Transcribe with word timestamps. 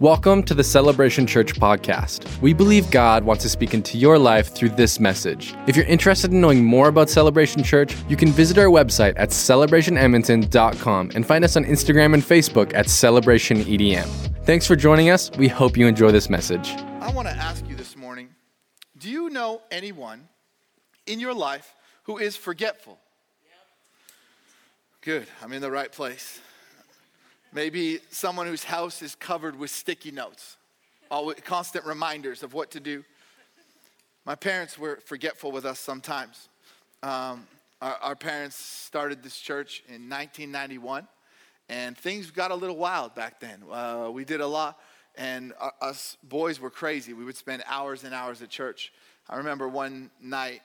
Welcome 0.00 0.42
to 0.42 0.52
the 0.52 0.62
Celebration 0.62 1.26
Church 1.26 1.54
podcast. 1.54 2.38
We 2.42 2.52
believe 2.52 2.90
God 2.90 3.24
wants 3.24 3.42
to 3.44 3.48
speak 3.48 3.72
into 3.72 3.96
your 3.96 4.18
life 4.18 4.54
through 4.54 4.68
this 4.68 5.00
message. 5.00 5.54
If 5.66 5.74
you're 5.74 5.86
interested 5.86 6.32
in 6.32 6.40
knowing 6.42 6.62
more 6.62 6.88
about 6.88 7.08
Celebration 7.08 7.62
Church, 7.62 7.96
you 8.06 8.14
can 8.14 8.28
visit 8.28 8.58
our 8.58 8.66
website 8.66 9.14
at 9.16 9.30
celebrationedmonton.com 9.30 11.12
and 11.14 11.26
find 11.26 11.44
us 11.44 11.56
on 11.56 11.64
Instagram 11.64 12.12
and 12.12 12.22
Facebook 12.22 12.74
at 12.74 12.88
celebrationedm. 12.88 14.04
Thanks 14.44 14.66
for 14.66 14.76
joining 14.76 15.08
us. 15.08 15.30
We 15.38 15.48
hope 15.48 15.78
you 15.78 15.86
enjoy 15.86 16.12
this 16.12 16.28
message. 16.28 16.72
I 17.00 17.10
want 17.12 17.28
to 17.28 17.34
ask 17.34 17.66
you 17.66 17.74
this 17.74 17.96
morning 17.96 18.28
do 18.98 19.08
you 19.08 19.30
know 19.30 19.62
anyone 19.70 20.28
in 21.06 21.20
your 21.20 21.32
life 21.32 21.74
who 22.02 22.18
is 22.18 22.36
forgetful? 22.36 22.98
Good, 25.00 25.26
I'm 25.42 25.54
in 25.54 25.62
the 25.62 25.70
right 25.70 25.90
place. 25.90 26.38
Maybe 27.56 28.00
someone 28.10 28.46
whose 28.46 28.64
house 28.64 29.00
is 29.00 29.14
covered 29.14 29.58
with 29.58 29.70
sticky 29.70 30.10
notes, 30.10 30.58
all 31.10 31.32
constant 31.32 31.86
reminders 31.86 32.42
of 32.42 32.52
what 32.52 32.70
to 32.72 32.80
do. 32.80 33.02
My 34.26 34.34
parents 34.34 34.78
were 34.78 34.98
forgetful 35.06 35.52
with 35.52 35.64
us 35.64 35.78
sometimes. 35.78 36.50
Um, 37.02 37.46
our, 37.80 37.94
our, 38.02 38.14
parents 38.14 38.56
started 38.56 39.22
this 39.22 39.38
church 39.38 39.82
in 39.88 40.06
1991, 40.06 41.08
and 41.70 41.96
things 41.96 42.30
got 42.30 42.50
a 42.50 42.54
little 42.54 42.76
wild 42.76 43.14
back 43.14 43.40
then. 43.40 43.62
Uh, 43.72 44.10
we 44.12 44.26
did 44.26 44.42
a 44.42 44.46
lot, 44.46 44.78
and 45.16 45.54
us 45.80 46.18
boys 46.24 46.60
were 46.60 46.68
crazy. 46.68 47.14
We 47.14 47.24
would 47.24 47.38
spend 47.38 47.62
hours 47.66 48.04
and 48.04 48.12
hours 48.12 48.42
at 48.42 48.50
church. 48.50 48.92
I 49.30 49.36
remember 49.36 49.66
one 49.66 50.10
night 50.20 50.60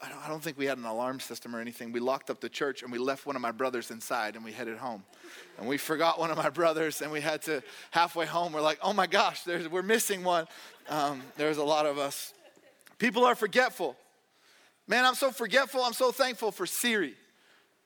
I 0.00 0.28
don't, 0.28 0.40
think 0.40 0.56
we 0.56 0.66
had 0.66 0.78
an 0.78 0.84
alarm 0.84 1.18
system 1.18 1.56
or 1.56 1.60
anything. 1.60 1.90
We 1.90 1.98
locked 1.98 2.30
up 2.30 2.40
the 2.40 2.48
church 2.48 2.84
and 2.84 2.92
we 2.92 2.98
left 2.98 3.26
one 3.26 3.34
of 3.34 3.42
my 3.42 3.50
brothers 3.50 3.90
inside 3.90 4.36
and 4.36 4.44
we 4.44 4.52
headed 4.52 4.78
home. 4.78 5.02
And 5.58 5.68
we 5.68 5.76
forgot 5.76 6.20
one 6.20 6.30
of 6.30 6.36
my 6.36 6.50
brothers 6.50 7.02
and 7.02 7.10
we 7.10 7.20
had 7.20 7.42
to, 7.42 7.64
halfway 7.90 8.24
home, 8.24 8.52
we're 8.52 8.60
like, 8.60 8.78
oh 8.80 8.92
my 8.92 9.08
gosh, 9.08 9.44
we're 9.46 9.82
missing 9.82 10.22
one. 10.22 10.46
Um, 10.88 11.22
there's 11.36 11.56
a 11.56 11.64
lot 11.64 11.84
of 11.84 11.98
us. 11.98 12.32
People 12.98 13.24
are 13.24 13.34
forgetful. 13.34 13.96
Man, 14.86 15.04
I'm 15.04 15.16
so 15.16 15.32
forgetful. 15.32 15.82
I'm 15.82 15.92
so 15.92 16.12
thankful 16.12 16.52
for 16.52 16.64
Siri. 16.64 17.14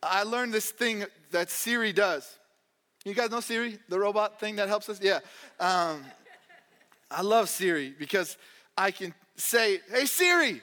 I 0.02 0.24
learned 0.24 0.52
this 0.52 0.70
thing 0.70 1.06
that 1.30 1.48
Siri 1.48 1.94
does. 1.94 2.36
You 3.06 3.14
guys 3.14 3.30
know 3.30 3.40
Siri, 3.40 3.78
the 3.88 3.98
robot 3.98 4.38
thing 4.38 4.56
that 4.56 4.68
helps 4.68 4.88
us? 4.90 5.00
Yeah. 5.00 5.20
Um, 5.58 6.04
I 7.10 7.22
love 7.22 7.48
Siri 7.48 7.94
because 7.98 8.36
I 8.76 8.90
can 8.90 9.14
say, 9.36 9.80
hey, 9.90 10.04
Siri 10.04 10.60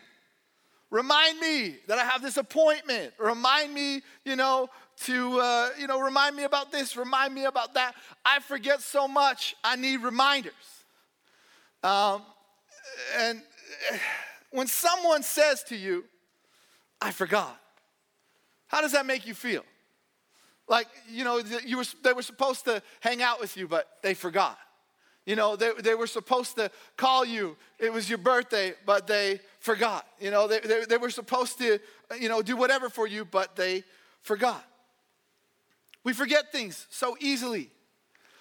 Remind 0.91 1.39
me 1.39 1.75
that 1.87 1.99
I 1.99 2.03
have 2.03 2.21
this 2.21 2.37
appointment. 2.37 3.13
Remind 3.19 3.73
me, 3.73 4.01
you 4.25 4.35
know, 4.35 4.69
to, 5.01 5.39
uh, 5.39 5.69
you 5.79 5.87
know, 5.87 5.99
remind 6.01 6.35
me 6.35 6.43
about 6.43 6.71
this, 6.71 6.97
remind 6.97 7.33
me 7.33 7.45
about 7.45 7.75
that. 7.75 7.95
I 8.25 8.39
forget 8.39 8.81
so 8.81 9.07
much, 9.07 9.55
I 9.63 9.75
need 9.75 9.97
reminders. 9.97 10.53
Um, 11.83 12.23
and 13.17 13.41
when 14.51 14.67
someone 14.67 15.23
says 15.23 15.63
to 15.65 15.75
you, 15.75 16.05
I 16.99 17.11
forgot, 17.11 17.57
how 18.67 18.81
does 18.81 18.91
that 18.91 19.05
make 19.05 19.25
you 19.25 19.33
feel? 19.33 19.63
Like, 20.67 20.87
you 21.09 21.23
know, 21.23 21.41
you 21.65 21.77
were, 21.77 21.85
they 22.03 22.13
were 22.13 22.21
supposed 22.21 22.65
to 22.65 22.81
hang 22.99 23.21
out 23.21 23.39
with 23.39 23.57
you, 23.57 23.67
but 23.67 23.87
they 24.03 24.13
forgot. 24.13 24.57
You 25.25 25.35
know, 25.35 25.55
they, 25.55 25.71
they 25.81 25.95
were 25.95 26.07
supposed 26.07 26.55
to 26.55 26.71
call 26.97 27.23
you. 27.23 27.55
It 27.77 27.93
was 27.93 28.09
your 28.09 28.17
birthday, 28.17 28.73
but 28.85 29.07
they 29.07 29.39
forgot. 29.59 30.05
You 30.19 30.31
know, 30.31 30.47
they, 30.47 30.59
they, 30.59 30.85
they 30.85 30.97
were 30.97 31.09
supposed 31.09 31.57
to, 31.59 31.79
you 32.19 32.29
know, 32.29 32.41
do 32.41 32.55
whatever 32.55 32.89
for 32.89 33.07
you, 33.07 33.25
but 33.25 33.55
they 33.55 33.83
forgot. 34.21 34.63
We 36.03 36.13
forget 36.13 36.52
things 36.52 36.88
so 36.89 37.15
easily. 37.19 37.69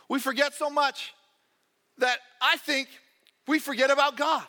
We 0.09 0.21
forget 0.21 0.55
so 0.55 0.71
much 0.71 1.13
that 1.99 2.19
I 2.41 2.57
think 2.57 2.89
we 3.47 3.59
forget 3.59 3.91
about 3.91 4.17
God. 4.17 4.45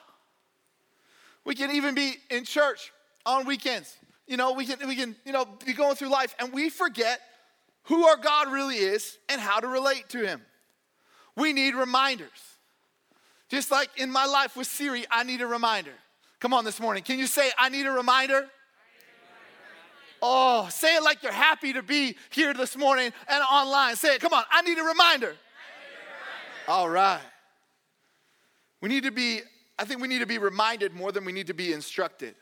We 1.44 1.56
can 1.56 1.72
even 1.72 1.96
be 1.96 2.14
in 2.30 2.46
church 2.46 2.92
on 3.26 3.46
weekends. 3.46 3.98
You 4.28 4.38
know, 4.38 4.54
we 4.54 4.66
can, 4.66 4.88
we 4.88 4.96
can, 4.96 5.16
you 5.26 5.32
know, 5.32 5.46
be 5.66 5.74
going 5.74 5.96
through 5.96 6.10
life 6.10 6.36
and 6.40 6.54
we 6.54 6.70
forget 6.70 7.20
who 7.84 8.06
our 8.06 8.18
God 8.18 8.52
really 8.52 8.76
is 8.76 9.18
and 9.28 9.42
how 9.42 9.60
to 9.60 9.68
relate 9.68 10.10
to 10.10 10.20
Him. 10.20 10.42
We 11.36 11.54
need 11.54 11.74
reminders. 11.74 12.30
Just 13.48 13.72
like 13.72 13.90
in 13.98 14.12
my 14.12 14.26
life 14.26 14.56
with 14.56 14.68
Siri, 14.68 15.06
I 15.10 15.24
need 15.24 15.42
a 15.42 15.48
reminder. 15.48 15.94
Come 16.40 16.54
on 16.54 16.64
this 16.64 16.80
morning. 16.80 17.04
Can 17.04 17.20
you 17.20 17.28
say, 17.28 17.52
I 17.58 17.70
need 17.70 17.86
a 17.86 17.92
reminder? 17.92 18.48
Oh, 20.22 20.68
say 20.70 20.96
it 20.96 21.04
like 21.04 21.24
you're 21.24 21.32
happy 21.32 21.74
to 21.74 21.82
be 21.82 22.16
here 22.30 22.54
this 22.54 22.76
morning 22.76 23.12
and 23.28 23.44
online. 23.44 23.96
Say 23.96 24.16
it. 24.16 24.22
Come 24.22 24.34
on. 24.34 24.44
I 24.52 24.62
need 24.62 24.78
a 24.78 24.84
reminder. 24.84 25.36
All 26.68 26.90
right. 26.90 27.22
We 28.82 28.90
need 28.90 29.04
to 29.04 29.12
be, 29.12 29.42
I 29.78 29.86
think 29.86 30.02
we 30.02 30.08
need 30.08 30.20
to 30.20 30.26
be 30.26 30.38
reminded 30.38 30.94
more 30.94 31.12
than 31.12 31.26
we 31.26 31.32
need 31.32 31.48
to 31.48 31.54
be 31.54 31.74
instructed. 31.74 32.36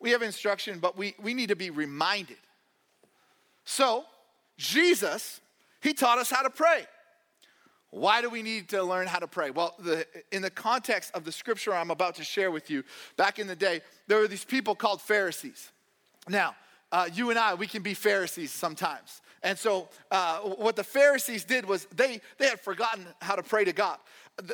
We 0.00 0.10
have 0.10 0.22
instruction, 0.22 0.78
but 0.78 0.96
we, 0.96 1.14
we 1.22 1.34
need 1.34 1.48
to 1.48 1.56
be 1.56 1.70
reminded. 1.70 2.36
So, 3.64 4.04
Jesus, 4.58 5.40
he 5.80 5.94
taught 5.94 6.18
us 6.18 6.30
how 6.30 6.42
to 6.42 6.50
pray. 6.50 6.86
Why 7.94 8.20
do 8.22 8.28
we 8.28 8.42
need 8.42 8.70
to 8.70 8.82
learn 8.82 9.06
how 9.06 9.20
to 9.20 9.28
pray? 9.28 9.50
Well, 9.50 9.76
the, 9.78 10.04
in 10.32 10.42
the 10.42 10.50
context 10.50 11.12
of 11.14 11.24
the 11.24 11.30
scripture 11.30 11.72
I'm 11.72 11.92
about 11.92 12.16
to 12.16 12.24
share 12.24 12.50
with 12.50 12.68
you, 12.68 12.82
back 13.16 13.38
in 13.38 13.46
the 13.46 13.54
day, 13.54 13.82
there 14.08 14.18
were 14.18 14.26
these 14.26 14.44
people 14.44 14.74
called 14.74 15.00
Pharisees. 15.00 15.70
Now, 16.28 16.56
uh, 16.92 17.08
you 17.12 17.30
and 17.30 17.38
I, 17.38 17.54
we 17.54 17.66
can 17.66 17.82
be 17.82 17.94
Pharisees 17.94 18.52
sometimes. 18.52 19.20
And 19.42 19.58
so, 19.58 19.88
uh, 20.10 20.38
what 20.38 20.74
the 20.74 20.84
Pharisees 20.84 21.44
did 21.44 21.66
was 21.66 21.86
they, 21.94 22.20
they 22.38 22.48
had 22.48 22.60
forgotten 22.60 23.06
how 23.20 23.36
to 23.36 23.42
pray 23.42 23.64
to 23.64 23.72
God. 23.72 23.98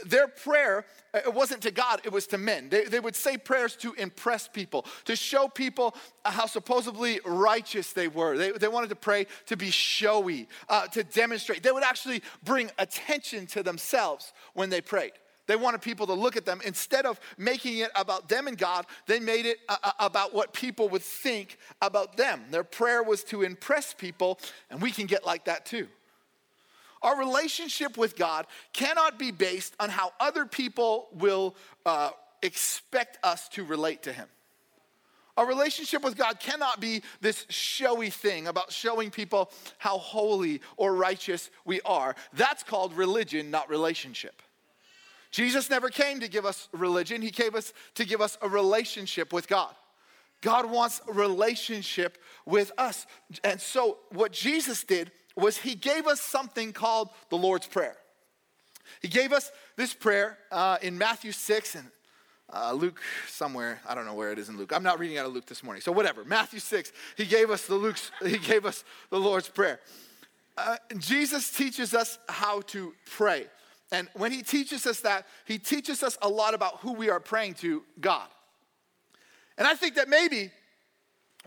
Their 0.05 0.29
prayer 0.29 0.85
uh, 1.15 1.21
it 1.25 1.33
wasn't 1.33 1.63
to 1.63 1.71
god 1.71 2.03
it 2.05 2.13
was 2.13 2.27
to 2.29 2.39
men. 2.39 2.69
They, 2.69 2.85
they 2.85 3.01
would 3.01 3.17
say 3.17 3.39
prayers 3.39 3.77
to 3.77 3.95
impress 3.95 4.47
people 4.47 4.85
to 5.07 5.17
show 5.17 5.49
people 5.49 5.95
how 6.25 6.47
supposedly 6.47 7.21
righteous 7.25 7.93
they 7.93 8.09
were. 8.09 8.37
They, 8.37 8.51
they 8.53 8.69
wanted 8.69 8.91
to 8.91 8.97
pray 8.97 9.27
to 9.47 9.57
be 9.57 9.71
showy 9.71 10.49
uh, 10.69 10.87
to 10.89 11.03
demonstrate. 11.03 11.63
They 11.63 11.73
would 11.73 11.85
actually 11.85 12.23
bring 12.45 12.71
attention 12.79 13.47
to 13.49 13.63
themselves 13.63 14.33
when 14.55 14.71
they 14.71 14.81
prayed 14.81 15.13
they 15.51 15.57
wanted 15.57 15.83
people 15.83 16.07
to 16.07 16.15
look 16.15 16.37
at 16.37 16.45
them. 16.45 16.61
Instead 16.65 17.07
of 17.07 17.19
making 17.37 17.79
it 17.79 17.91
about 17.97 18.29
them 18.29 18.47
and 18.47 18.57
God, 18.57 18.87
they 19.09 19.19
made 19.19 19.47
it 19.47 19.59
uh, 19.69 19.79
uh, 19.83 19.91
about 19.99 20.33
what 20.33 20.53
people 20.53 20.89
would 20.91 21.03
think 21.03 21.59
about 21.83 22.17
them. 22.17 22.45
Their 22.53 22.63
prayer 22.63 23.03
was 23.03 23.25
to 23.25 23.43
impress 23.43 23.93
people, 23.93 24.39
and 24.71 24.81
we 24.81 24.93
can 24.93 25.07
get 25.07 25.27
like 25.27 25.47
that 25.47 25.67
too. 25.67 25.89
Our 27.03 27.19
relationship 27.19 27.97
with 27.99 28.15
God 28.15 28.47
cannot 28.73 29.19
be 29.19 29.33
based 29.33 29.75
on 29.81 29.91
how 29.91 30.13
other 30.21 30.47
people 30.47 31.09
will 31.13 31.57
uh, 31.85 32.11
expect 32.43 33.19
us 33.25 33.49
to 33.49 33.65
relate 33.65 34.05
to 34.05 34.13
Him. 34.13 34.29
Our 35.37 35.47
relationship 35.47 36.05
with 36.05 36.17
God 36.17 36.39
cannot 36.39 36.79
be 36.79 37.03
this 37.21 37.45
showy 37.49 38.11
thing 38.11 38.47
about 38.47 38.71
showing 38.71 39.11
people 39.11 39.51
how 39.79 39.99
holy 39.99 40.61
or 40.77 40.95
righteous 40.95 41.51
we 41.65 41.81
are. 41.81 42.15
That's 42.35 42.63
called 42.63 42.93
religion, 42.93 43.51
not 43.51 43.69
relationship. 43.69 44.43
Jesus 45.31 45.71
never 45.71 45.89
came 45.89 46.21
to 46.21 46.29
give 46.29 46.45
us 46.45 46.69
religion, 46.73 47.23
He 47.23 47.31
came 47.31 47.55
us 47.55 47.73
to 47.95 48.05
give 48.05 48.21
us 48.21 48.37
a 48.43 48.49
relationship 48.49 49.33
with 49.33 49.49
God. 49.49 49.75
God 50.43 50.71
wants 50.71 51.01
relationship 51.07 52.19
with 52.47 52.73
us. 52.79 53.07
And 53.45 53.61
so, 53.61 53.99
what 54.11 54.33
Jesus 54.33 54.85
did 54.85 55.13
was 55.37 55.59
he 55.59 55.75
gave 55.75 56.07
us 56.07 56.21
something 56.21 56.73
called 56.73 57.11
the 57.29 57.37
Lord's 57.37 57.67
Prayer. 57.67 57.97
He 59.01 59.09
gave 59.09 59.33
us 59.33 59.53
this 59.77 59.95
prayer 59.95 60.39
uh, 60.51 60.79
in 60.83 60.99
Matthew 60.99 61.33
6 61.33 61.77
and 61.77 61.87
uh, 62.53 62.73
Luke 62.73 63.01
somewhere. 63.29 63.81
I 63.89 63.95
don't 63.95 64.07
know 64.07 64.15
where 64.15 64.33
it 64.33 64.39
is 64.39 64.49
in 64.49 64.57
Luke. 64.57 64.73
I'm 64.75 64.83
not 64.83 64.99
reading 64.99 65.19
out 65.19 65.27
of 65.27 65.33
Luke 65.33 65.47
this 65.47 65.63
morning. 65.63 65.81
So 65.81 65.93
whatever. 65.93 66.25
Matthew 66.25 66.59
6, 66.59 66.93
he 67.17 67.27
gave 67.27 67.51
us 67.51 67.67
the 67.67 67.77
Luke's, 67.77 68.11
he 68.25 68.39
gave 68.39 68.67
us 68.67 68.85
the 69.11 69.19
Lord's 69.19 69.49
Prayer. 69.49 69.81
Uh, 70.57 70.77
Jesus 70.99 71.51
teaches 71.53 71.95
us 71.95 72.19
how 72.29 72.61
to 72.63 72.93
pray. 73.17 73.47
And 73.93 74.09
when 74.15 74.31
he 74.31 74.43
teaches 74.43 74.87
us 74.87 75.01
that, 75.01 75.27
he 75.45 75.59
teaches 75.59 76.03
us 76.03 76.17
a 76.23 76.29
lot 76.29 76.55
about 76.55 76.81
who 76.81 76.93
we 76.93 77.11
are 77.11 77.21
praying 77.21 77.55
to, 77.55 77.83
God. 78.01 78.29
And 79.59 79.67
I 79.67 79.75
think 79.75 79.97
that 79.97 80.09
maybe 80.09 80.51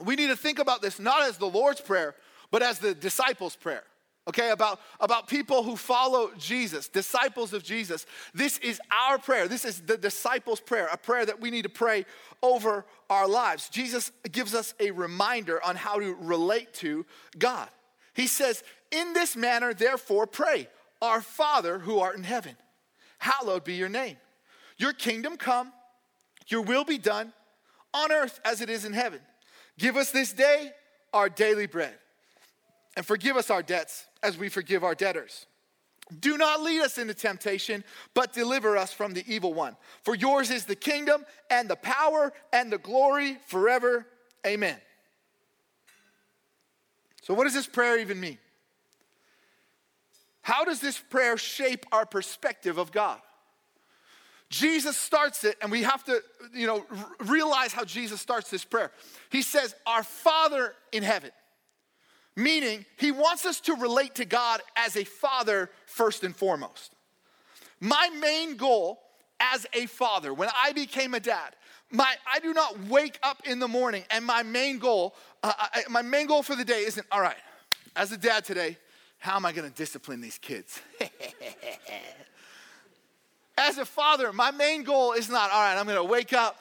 we 0.04 0.16
need 0.16 0.28
to 0.28 0.36
think 0.36 0.60
about 0.60 0.82
this 0.82 1.00
not 1.00 1.24
as 1.24 1.38
the 1.38 1.48
Lord's 1.48 1.82
Prayer, 1.82 2.16
but 2.52 2.62
as 2.62 2.80
the 2.80 2.94
disciples' 2.94 3.56
prayer 3.56 3.84
okay? 4.28 4.52
About 4.52 4.80
about 5.00 5.28
people 5.28 5.64
who 5.64 5.76
follow 5.76 6.32
jesus 6.38 6.88
disciples 6.88 7.54
of 7.54 7.64
jesus. 7.64 8.06
This 8.34 8.58
is 8.60 8.80
our 8.92 9.18
prayer. 9.18 9.48
This 9.48 9.66
is 9.66 9.82
the 9.82 9.98
disciples 9.98 10.60
prayer 10.60 10.88
a 10.92 10.98
prayer 10.98 11.26
that 11.26 11.42
we 11.42 11.52
need 11.52 11.64
to 11.64 11.70
pray 11.70 12.06
over 12.42 12.86
our 13.10 13.28
lives. 13.28 13.70
Jesus 13.70 14.12
gives 14.32 14.54
us 14.56 14.74
a 14.80 14.92
reminder 14.92 15.64
on 15.64 15.76
how 15.76 16.00
to 16.00 16.16
relate 16.16 16.74
to 16.76 17.06
god. 17.38 17.70
He 18.14 18.28
says 18.28 18.64
in 18.92 19.14
this 19.14 19.36
manner 19.36 19.74
therefore 19.74 20.28
pray 20.28 20.68
our 21.04 21.22
father 21.22 21.78
who 21.78 22.00
art 22.00 22.16
in 22.16 22.24
heaven 22.24 22.56
hallowed 23.20 23.64
be 23.64 23.76
your 23.76 23.90
name 23.90 24.18
your 24.78 24.94
kingdom 24.94 25.38
come 25.38 25.72
your 26.48 26.62
will 26.62 26.84
be 26.84 26.98
done 26.98 27.32
on 27.94 28.12
earth 28.12 28.40
as 28.44 28.62
it 28.62 28.70
is 28.70 28.86
in 28.86 28.94
heaven 28.94 29.20
give 29.78 29.96
us 29.96 30.10
this 30.10 30.34
day 30.34 30.72
our 31.14 31.30
daily 31.30 31.68
bread 31.68 31.94
and 32.96 33.06
forgive 33.06 33.38
us 33.38 33.50
our 33.50 33.64
debts 33.64 34.06
as 34.22 34.38
we 34.38 34.50
forgive 34.50 34.84
our 34.84 34.96
debtors. 34.96 35.46
Do 36.20 36.38
not 36.38 36.62
lead 36.62 36.82
us 36.82 36.98
into 36.98 37.14
temptation, 37.14 37.84
but 38.14 38.34
deliver 38.34 38.78
us 38.78 38.92
from 38.92 39.14
the 39.14 39.24
evil 39.28 39.54
one. 39.54 39.76
For 40.04 40.16
yours 40.16 40.52
is 40.52 40.66
the 40.66 40.76
kingdom 40.76 41.26
and 41.50 41.70
the 41.70 41.76
power 41.76 42.34
and 42.52 42.72
the 42.72 42.78
glory 42.78 43.38
forever. 43.48 44.06
Amen. 44.46 44.76
So, 47.22 47.34
what 47.34 47.46
does 47.46 47.54
this 47.54 47.68
prayer 47.68 48.00
even 48.00 48.20
mean? 48.20 48.38
How 50.44 50.66
does 50.66 50.80
this 50.80 51.00
prayer 51.00 51.38
shape 51.38 51.86
our 51.92 52.06
perspective 52.06 52.78
of 52.78 52.92
God? 52.92 53.20
Jesus 54.50 54.96
starts 54.96 55.46
it, 55.46 55.58
and 55.62 55.72
we 55.72 55.82
have 55.82 56.04
to, 56.04 56.22
you 56.54 56.68
know, 56.68 56.86
realize 57.22 57.74
how 57.74 57.84
Jesus 57.84 58.22
starts 58.22 58.52
this 58.52 58.64
prayer. 58.64 58.92
He 59.32 59.42
says, 59.42 59.74
Our 59.88 60.04
Father 60.04 60.76
in 60.92 61.02
heaven, 61.02 61.32
meaning 62.36 62.86
he 62.98 63.12
wants 63.12 63.48
us 63.48 63.62
to 63.62 63.74
relate 63.74 64.16
to 64.16 64.26
God 64.26 64.62
as 64.76 64.96
a 64.96 65.06
father 65.06 65.72
first 65.88 66.24
and 66.24 66.36
foremost. 66.36 66.94
My 67.80 68.10
main 68.20 68.58
goal 68.58 69.00
as 69.40 69.66
a 69.74 69.88
father, 69.88 70.34
when 70.34 70.50
I 70.56 70.74
became 70.74 71.14
a 71.14 71.20
dad, 71.20 71.56
my, 71.90 72.14
I 72.32 72.40
do 72.40 72.54
not 72.54 72.80
wake 72.90 73.18
up 73.24 73.42
in 73.46 73.60
the 73.60 73.68
morning 73.68 74.04
and 74.12 74.26
my 74.26 74.44
main 74.44 74.78
goal, 74.78 75.16
uh, 75.42 75.54
I, 75.58 75.84
my 75.90 76.02
main 76.02 76.28
goal 76.28 76.44
for 76.44 76.56
the 76.56 76.66
day 76.66 76.84
isn't, 76.86 77.08
all 77.12 77.22
right, 77.22 77.38
as 77.96 78.12
a 78.12 78.18
dad 78.18 78.46
today, 78.46 78.78
how 79.24 79.38
am 79.38 79.46
I 79.46 79.54
gonna 79.54 79.70
discipline 79.70 80.20
these 80.20 80.38
kids? 80.38 80.82
As 83.58 83.78
a 83.78 83.86
father, 83.86 84.34
my 84.34 84.52
main 84.52 84.84
goal 84.84 85.14
is 85.14 85.30
not, 85.30 85.50
all 85.50 85.62
right, 85.62 85.80
I'm 85.80 85.88
gonna 85.88 86.04
wake 86.04 86.34
up, 86.34 86.58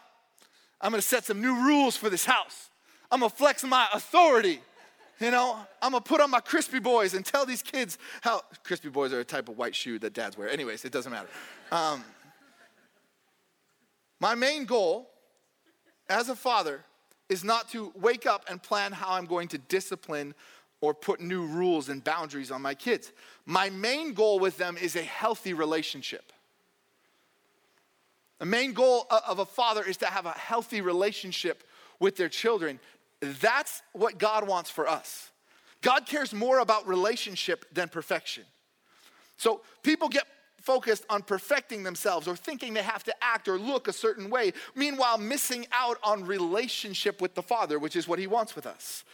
I'm 0.80 0.92
gonna 0.92 1.02
set 1.02 1.24
some 1.24 1.42
new 1.42 1.56
rules 1.56 1.96
for 1.96 2.08
this 2.08 2.24
house, 2.24 2.70
I'm 3.10 3.18
gonna 3.18 3.30
flex 3.30 3.64
my 3.64 3.88
authority. 3.92 4.60
You 5.18 5.32
know, 5.32 5.58
I'm 5.80 5.90
gonna 5.90 6.02
put 6.02 6.20
on 6.20 6.30
my 6.30 6.38
crispy 6.38 6.78
boys 6.78 7.14
and 7.14 7.26
tell 7.26 7.44
these 7.44 7.62
kids 7.62 7.98
how 8.20 8.42
crispy 8.62 8.90
boys 8.90 9.12
are 9.12 9.18
a 9.18 9.24
type 9.24 9.48
of 9.48 9.58
white 9.58 9.74
shoe 9.74 9.98
that 9.98 10.12
dads 10.12 10.38
wear. 10.38 10.48
Anyways, 10.48 10.84
it 10.84 10.92
doesn't 10.92 11.10
matter. 11.10 11.28
Um, 11.72 12.04
my 14.20 14.36
main 14.36 14.66
goal 14.66 15.10
as 16.08 16.28
a 16.28 16.36
father 16.36 16.84
is 17.28 17.42
not 17.42 17.70
to 17.70 17.92
wake 17.96 18.24
up 18.24 18.44
and 18.48 18.62
plan 18.62 18.92
how 18.92 19.14
I'm 19.14 19.24
going 19.24 19.48
to 19.48 19.58
discipline 19.58 20.34
or 20.82 20.92
put 20.92 21.20
new 21.20 21.46
rules 21.46 21.88
and 21.88 22.04
boundaries 22.04 22.50
on 22.50 22.60
my 22.60 22.74
kids. 22.74 23.12
My 23.46 23.70
main 23.70 24.12
goal 24.12 24.38
with 24.38 24.58
them 24.58 24.76
is 24.76 24.96
a 24.96 25.02
healthy 25.02 25.54
relationship. 25.54 26.32
The 28.40 28.46
main 28.46 28.72
goal 28.72 29.06
of 29.26 29.38
a 29.38 29.46
father 29.46 29.84
is 29.84 29.96
to 29.98 30.06
have 30.06 30.26
a 30.26 30.32
healthy 30.32 30.80
relationship 30.80 31.62
with 32.00 32.16
their 32.16 32.28
children. 32.28 32.80
That's 33.20 33.82
what 33.92 34.18
God 34.18 34.46
wants 34.46 34.68
for 34.68 34.88
us. 34.88 35.30
God 35.82 36.04
cares 36.06 36.34
more 36.34 36.58
about 36.58 36.86
relationship 36.88 37.64
than 37.72 37.88
perfection. 37.88 38.42
So 39.36 39.62
people 39.84 40.08
get 40.08 40.26
focused 40.60 41.04
on 41.08 41.22
perfecting 41.22 41.84
themselves 41.84 42.26
or 42.26 42.34
thinking 42.34 42.74
they 42.74 42.82
have 42.82 43.04
to 43.04 43.14
act 43.22 43.46
or 43.46 43.58
look 43.58 43.86
a 43.86 43.92
certain 43.92 44.30
way, 44.30 44.52
meanwhile, 44.74 45.18
missing 45.18 45.66
out 45.72 45.98
on 46.02 46.24
relationship 46.24 47.20
with 47.20 47.36
the 47.36 47.42
Father, 47.42 47.78
which 47.78 47.94
is 47.94 48.08
what 48.08 48.18
He 48.18 48.26
wants 48.26 48.56
with 48.56 48.66
us. 48.66 49.04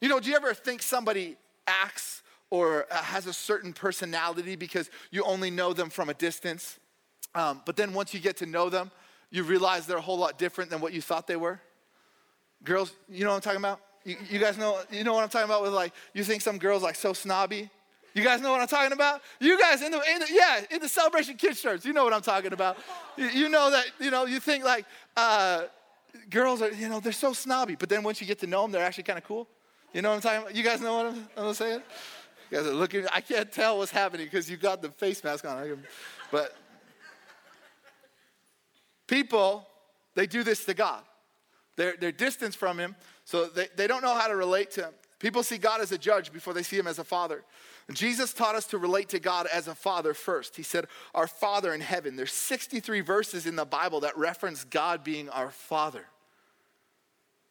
You 0.00 0.08
know, 0.08 0.20
do 0.20 0.30
you 0.30 0.36
ever 0.36 0.54
think 0.54 0.82
somebody 0.82 1.36
acts 1.66 2.22
or 2.50 2.86
uh, 2.90 2.96
has 2.96 3.26
a 3.26 3.32
certain 3.32 3.72
personality 3.72 4.56
because 4.56 4.90
you 5.10 5.22
only 5.24 5.50
know 5.50 5.72
them 5.72 5.90
from 5.90 6.08
a 6.08 6.14
distance? 6.14 6.78
Um, 7.34 7.62
but 7.66 7.76
then 7.76 7.92
once 7.92 8.14
you 8.14 8.20
get 8.20 8.36
to 8.38 8.46
know 8.46 8.70
them, 8.70 8.90
you 9.30 9.42
realize 9.42 9.86
they're 9.86 9.98
a 9.98 10.02
whole 10.02 10.18
lot 10.18 10.38
different 10.38 10.70
than 10.70 10.80
what 10.80 10.92
you 10.92 11.02
thought 11.02 11.26
they 11.26 11.36
were. 11.36 11.60
Girls, 12.64 12.92
you 13.08 13.24
know 13.24 13.30
what 13.30 13.36
I'm 13.36 13.42
talking 13.42 13.60
about? 13.60 13.80
You, 14.04 14.16
you 14.30 14.38
guys 14.38 14.56
know, 14.56 14.80
you 14.90 15.04
know 15.04 15.12
what 15.14 15.22
I'm 15.22 15.28
talking 15.28 15.44
about 15.44 15.62
with 15.62 15.72
like, 15.72 15.92
you 16.14 16.24
think 16.24 16.42
some 16.42 16.58
girl's 16.58 16.82
like 16.82 16.96
so 16.96 17.12
snobby? 17.12 17.68
You 18.14 18.24
guys 18.24 18.40
know 18.40 18.50
what 18.50 18.60
I'm 18.60 18.66
talking 18.66 18.92
about? 18.92 19.20
You 19.38 19.58
guys 19.60 19.82
in 19.82 19.92
the, 19.92 20.00
in 20.10 20.20
the 20.20 20.26
yeah, 20.32 20.60
in 20.70 20.80
the 20.80 20.88
celebration 20.88 21.36
kids 21.36 21.60
shirts, 21.60 21.84
you 21.84 21.92
know 21.92 22.04
what 22.04 22.14
I'm 22.14 22.22
talking 22.22 22.52
about. 22.52 22.78
You, 23.16 23.26
you 23.26 23.48
know 23.48 23.70
that, 23.70 23.84
you 24.00 24.10
know, 24.10 24.24
you 24.24 24.40
think 24.40 24.64
like, 24.64 24.86
uh, 25.16 25.64
girls 26.30 26.62
are, 26.62 26.72
you 26.72 26.88
know, 26.88 27.00
they're 27.00 27.12
so 27.12 27.32
snobby, 27.32 27.76
but 27.76 27.88
then 27.88 28.02
once 28.02 28.20
you 28.20 28.26
get 28.26 28.38
to 28.40 28.46
know 28.46 28.62
them, 28.62 28.72
they're 28.72 28.84
actually 28.84 29.04
kind 29.04 29.18
of 29.18 29.24
cool. 29.24 29.46
You 29.92 30.02
know 30.02 30.10
what 30.10 30.16
I'm 30.16 30.20
talking 30.20 30.42
about? 30.42 30.54
You 30.54 30.62
guys 30.62 30.80
know 30.80 30.96
what 30.96 31.06
I'm, 31.06 31.28
I'm 31.36 31.54
saying? 31.54 31.82
You 32.50 32.58
guys 32.58 32.66
are 32.66 32.72
looking, 32.74 33.06
I 33.12 33.20
can't 33.20 33.50
tell 33.50 33.78
what's 33.78 33.90
happening 33.90 34.26
because 34.26 34.50
you 34.50 34.56
got 34.56 34.82
the 34.82 34.90
face 34.90 35.22
mask 35.22 35.44
on. 35.44 35.82
But 36.30 36.54
people, 39.06 39.66
they 40.14 40.26
do 40.26 40.42
this 40.42 40.64
to 40.66 40.74
God. 40.74 41.02
They're, 41.76 41.94
they're 41.98 42.12
distant 42.12 42.54
from 42.54 42.78
Him, 42.78 42.96
so 43.24 43.46
they, 43.46 43.68
they 43.76 43.86
don't 43.86 44.02
know 44.02 44.14
how 44.14 44.28
to 44.28 44.36
relate 44.36 44.70
to 44.72 44.86
Him. 44.86 44.92
People 45.18 45.42
see 45.42 45.58
God 45.58 45.80
as 45.80 45.92
a 45.92 45.98
judge 45.98 46.32
before 46.32 46.54
they 46.54 46.62
see 46.62 46.78
Him 46.78 46.86
as 46.86 46.98
a 46.98 47.04
father. 47.04 47.44
Jesus 47.92 48.32
taught 48.34 48.54
us 48.54 48.66
to 48.66 48.78
relate 48.78 49.08
to 49.10 49.18
God 49.18 49.46
as 49.52 49.66
a 49.66 49.74
father 49.74 50.12
first. 50.12 50.56
He 50.56 50.62
said, 50.62 50.86
Our 51.14 51.26
Father 51.26 51.72
in 51.72 51.80
heaven. 51.80 52.16
There's 52.16 52.32
63 52.32 53.00
verses 53.00 53.46
in 53.46 53.56
the 53.56 53.64
Bible 53.64 54.00
that 54.00 54.16
reference 54.16 54.64
God 54.64 55.02
being 55.02 55.28
our 55.30 55.50
Father. 55.50 56.04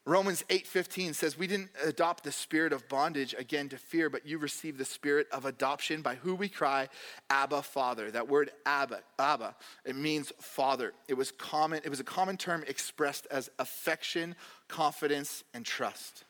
Romans 0.07 0.42
8:15 0.50 1.13
says 1.13 1.38
we 1.38 1.48
didn't 1.48 1.69
adopt 1.83 2.24
the 2.24 2.31
spirit 2.31 2.71
of 2.71 2.88
bondage 2.88 3.36
again 3.38 3.68
to 3.68 3.77
fear 3.77 4.09
but 4.09 4.25
you 4.25 4.38
received 4.38 4.77
the 4.77 4.86
spirit 4.86 5.27
of 5.33 5.44
adoption 5.44 6.01
by 6.01 6.15
who 6.15 6.33
we 6.33 6.48
cry 6.48 6.88
abba 7.30 7.62
father. 7.62 8.09
That 8.09 8.30
word 8.30 8.51
abba 8.65 9.01
abba 9.19 9.57
it 9.83 9.98
means 9.98 10.31
father. 10.39 10.94
It 11.09 11.15
was 11.15 11.33
common 11.33 11.81
it 11.83 11.89
was 11.89 12.00
a 12.00 12.06
common 12.06 12.38
term 12.38 12.63
expressed 12.68 13.27
as 13.30 13.50
affection 13.59 14.38
confidence 14.69 15.44
and 15.54 15.65
trust. 15.65 16.24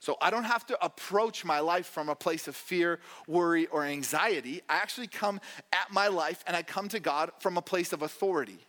So 0.00 0.16
I 0.20 0.30
don't 0.30 0.42
have 0.42 0.66
to 0.66 0.84
approach 0.84 1.44
my 1.44 1.60
life 1.60 1.86
from 1.86 2.08
a 2.08 2.16
place 2.16 2.48
of 2.48 2.56
fear 2.56 2.98
worry 3.28 3.68
or 3.68 3.84
anxiety. 3.84 4.60
I 4.68 4.78
actually 4.78 5.06
come 5.06 5.40
at 5.72 5.92
my 5.92 6.08
life 6.08 6.42
and 6.48 6.56
I 6.56 6.64
come 6.64 6.88
to 6.88 6.98
God 6.98 7.30
from 7.38 7.56
a 7.56 7.62
place 7.62 7.92
of 7.92 8.02
authority 8.02 8.66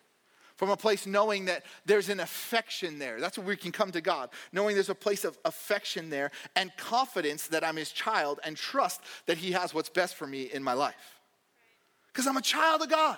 from 0.62 0.70
a 0.70 0.78
place 0.78 1.08
knowing 1.08 1.46
that 1.46 1.64
there's 1.88 2.08
an 2.10 2.20
affection 2.20 3.00
there. 3.00 3.20
That's 3.20 3.36
where 3.36 3.48
we 3.48 3.58
can 3.58 3.72
come 3.72 3.92
to 3.94 4.00
God, 4.00 4.30
knowing 4.54 4.76
there's 4.76 4.92
a 4.92 4.94
place 4.94 5.26
of 5.26 5.36
affection 5.44 6.12
there 6.12 6.30
and 6.56 6.72
confidence 6.78 7.48
that 7.48 7.64
I'm 7.64 7.78
his 7.78 7.92
child 7.92 8.40
and 8.44 8.56
trust 8.56 9.02
that 9.26 9.40
he 9.40 9.54
has 9.54 9.74
what's 9.74 9.90
best 9.90 10.14
for 10.14 10.28
me 10.28 10.52
in 10.54 10.62
my 10.62 10.74
life. 10.74 11.20
Because 12.14 12.28
I'm 12.28 12.38
a 12.38 12.44
child 12.44 12.84
of 12.84 12.90
God. 12.92 13.18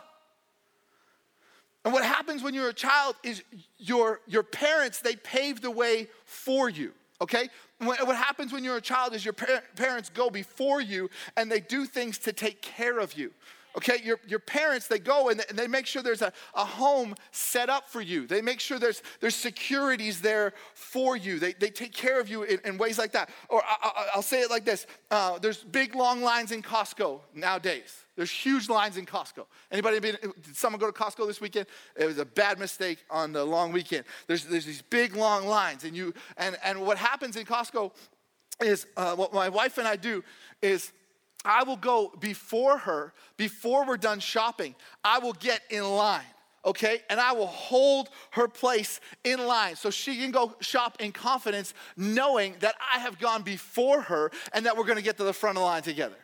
And 1.83 1.93
what 1.93 2.05
happens 2.05 2.43
when 2.43 2.53
you're 2.53 2.69
a 2.69 2.73
child 2.73 3.17
is 3.23 3.43
your, 3.77 4.21
your 4.25 4.43
parents, 4.43 5.01
they 5.01 5.17
pave 5.17 5.59
the 5.59 5.69
way 5.69 6.07
for 6.23 6.69
you, 6.69 6.93
okay? 7.19 7.49
What 7.79 8.15
happens 8.15 8.53
when 8.53 8.63
you're 8.63 8.77
a 8.77 8.81
child 8.81 9.13
is 9.13 9.25
your 9.25 9.33
parents 9.33 10.09
go 10.09 10.29
before 10.29 10.79
you 10.79 11.09
and 11.35 11.51
they 11.51 11.59
do 11.59 11.87
things 11.87 12.19
to 12.19 12.31
take 12.31 12.61
care 12.61 12.99
of 12.99 13.15
you. 13.15 13.33
Okay, 13.75 13.99
your, 14.03 14.19
your 14.27 14.39
parents, 14.39 14.87
they 14.87 14.99
go 14.99 15.29
and 15.29 15.43
they 15.51 15.67
make 15.67 15.87
sure 15.87 16.03
there's 16.03 16.21
a, 16.21 16.31
a 16.53 16.63
home 16.63 17.15
set 17.31 17.69
up 17.69 17.89
for 17.89 18.01
you. 18.01 18.27
They 18.27 18.41
make 18.41 18.59
sure 18.59 18.77
there's, 18.77 19.01
there's 19.19 19.35
securities 19.35 20.21
there 20.21 20.53
for 20.75 21.17
you. 21.17 21.39
They, 21.39 21.53
they 21.53 21.71
take 21.71 21.91
care 21.91 22.19
of 22.19 22.29
you 22.29 22.43
in, 22.43 22.59
in 22.65 22.77
ways 22.77 22.99
like 22.99 23.13
that. 23.13 23.29
Or 23.49 23.63
I, 23.65 24.11
will 24.15 24.21
say 24.21 24.41
it 24.41 24.51
like 24.51 24.63
this 24.63 24.85
uh, 25.09 25.39
there's 25.39 25.63
big, 25.63 25.95
long 25.95 26.21
lines 26.21 26.51
in 26.51 26.61
Costco 26.61 27.21
nowadays. 27.33 28.05
There's 28.15 28.29
huge 28.29 28.69
lines 28.69 28.97
in 28.97 29.07
Costco. 29.07 29.45
Anybody 29.71 29.99
been, 29.99 30.17
did 30.21 30.55
someone 30.55 30.79
go 30.79 30.85
to 30.85 30.93
Costco 30.93 31.25
this 31.25 31.41
weekend? 31.41 31.65
It 31.95 32.05
was 32.05 32.19
a 32.19 32.25
bad 32.25 32.59
mistake 32.59 32.99
on 33.09 33.31
the 33.33 33.43
long 33.43 33.71
weekend. 33.71 34.05
There's, 34.27 34.45
there's 34.45 34.65
these 34.65 34.83
big, 34.83 35.15
long 35.15 35.47
lines. 35.47 35.83
And, 35.83 35.97
you, 35.97 36.13
and, 36.37 36.57
and 36.63 36.79
what 36.79 36.99
happens 36.99 37.37
in 37.37 37.45
Costco 37.45 37.91
is 38.61 38.85
uh, 38.97 39.15
what 39.15 39.33
my 39.33 39.49
wife 39.49 39.79
and 39.79 39.87
I 39.87 39.95
do 39.95 40.23
is 40.61 40.91
I 41.45 41.63
will 41.63 41.77
go 41.77 42.13
before 42.19 42.77
her, 42.77 43.13
before 43.37 43.85
we're 43.85 43.97
done 43.97 44.19
shopping, 44.19 44.75
I 45.03 45.19
will 45.19 45.33
get 45.33 45.61
in 45.69 45.83
line, 45.83 46.21
okay? 46.65 47.01
And 47.09 47.19
I 47.19 47.33
will 47.33 47.47
hold 47.47 48.09
her 48.31 48.47
place 48.47 48.99
in 49.23 49.45
line 49.45 49.75
so 49.75 49.89
she 49.89 50.17
can 50.17 50.31
go 50.31 50.55
shop 50.61 51.01
in 51.01 51.11
confidence, 51.11 51.73
knowing 51.97 52.55
that 52.59 52.75
I 52.93 52.99
have 52.99 53.19
gone 53.19 53.43
before 53.43 54.01
her 54.01 54.31
and 54.53 54.65
that 54.65 54.77
we're 54.77 54.85
gonna 54.85 55.01
get 55.01 55.17
to 55.17 55.23
the 55.23 55.33
front 55.33 55.57
of 55.57 55.61
the 55.61 55.65
line 55.65 55.83
together. 55.83 56.15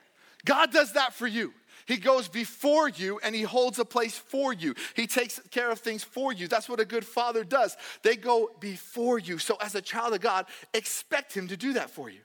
God 0.45 0.71
does 0.71 0.93
that 0.93 1.13
for 1.13 1.27
you. 1.27 1.53
He 1.85 1.97
goes 1.97 2.27
before 2.27 2.87
you 2.87 3.19
and 3.23 3.33
he 3.33 3.41
holds 3.41 3.79
a 3.79 3.83
place 3.83 4.15
for 4.15 4.53
you. 4.53 4.75
He 4.95 5.07
takes 5.07 5.41
care 5.49 5.71
of 5.71 5.79
things 5.79 6.03
for 6.03 6.31
you. 6.31 6.47
That's 6.47 6.69
what 6.69 6.79
a 6.79 6.85
good 6.85 7.03
father 7.03 7.43
does. 7.43 7.75
They 8.03 8.15
go 8.15 8.51
before 8.59 9.17
you. 9.17 9.39
So, 9.39 9.57
as 9.59 9.73
a 9.73 9.81
child 9.81 10.13
of 10.13 10.21
God, 10.21 10.45
expect 10.75 11.33
him 11.33 11.47
to 11.47 11.57
do 11.57 11.73
that 11.73 11.89
for 11.89 12.07
you. 12.11 12.19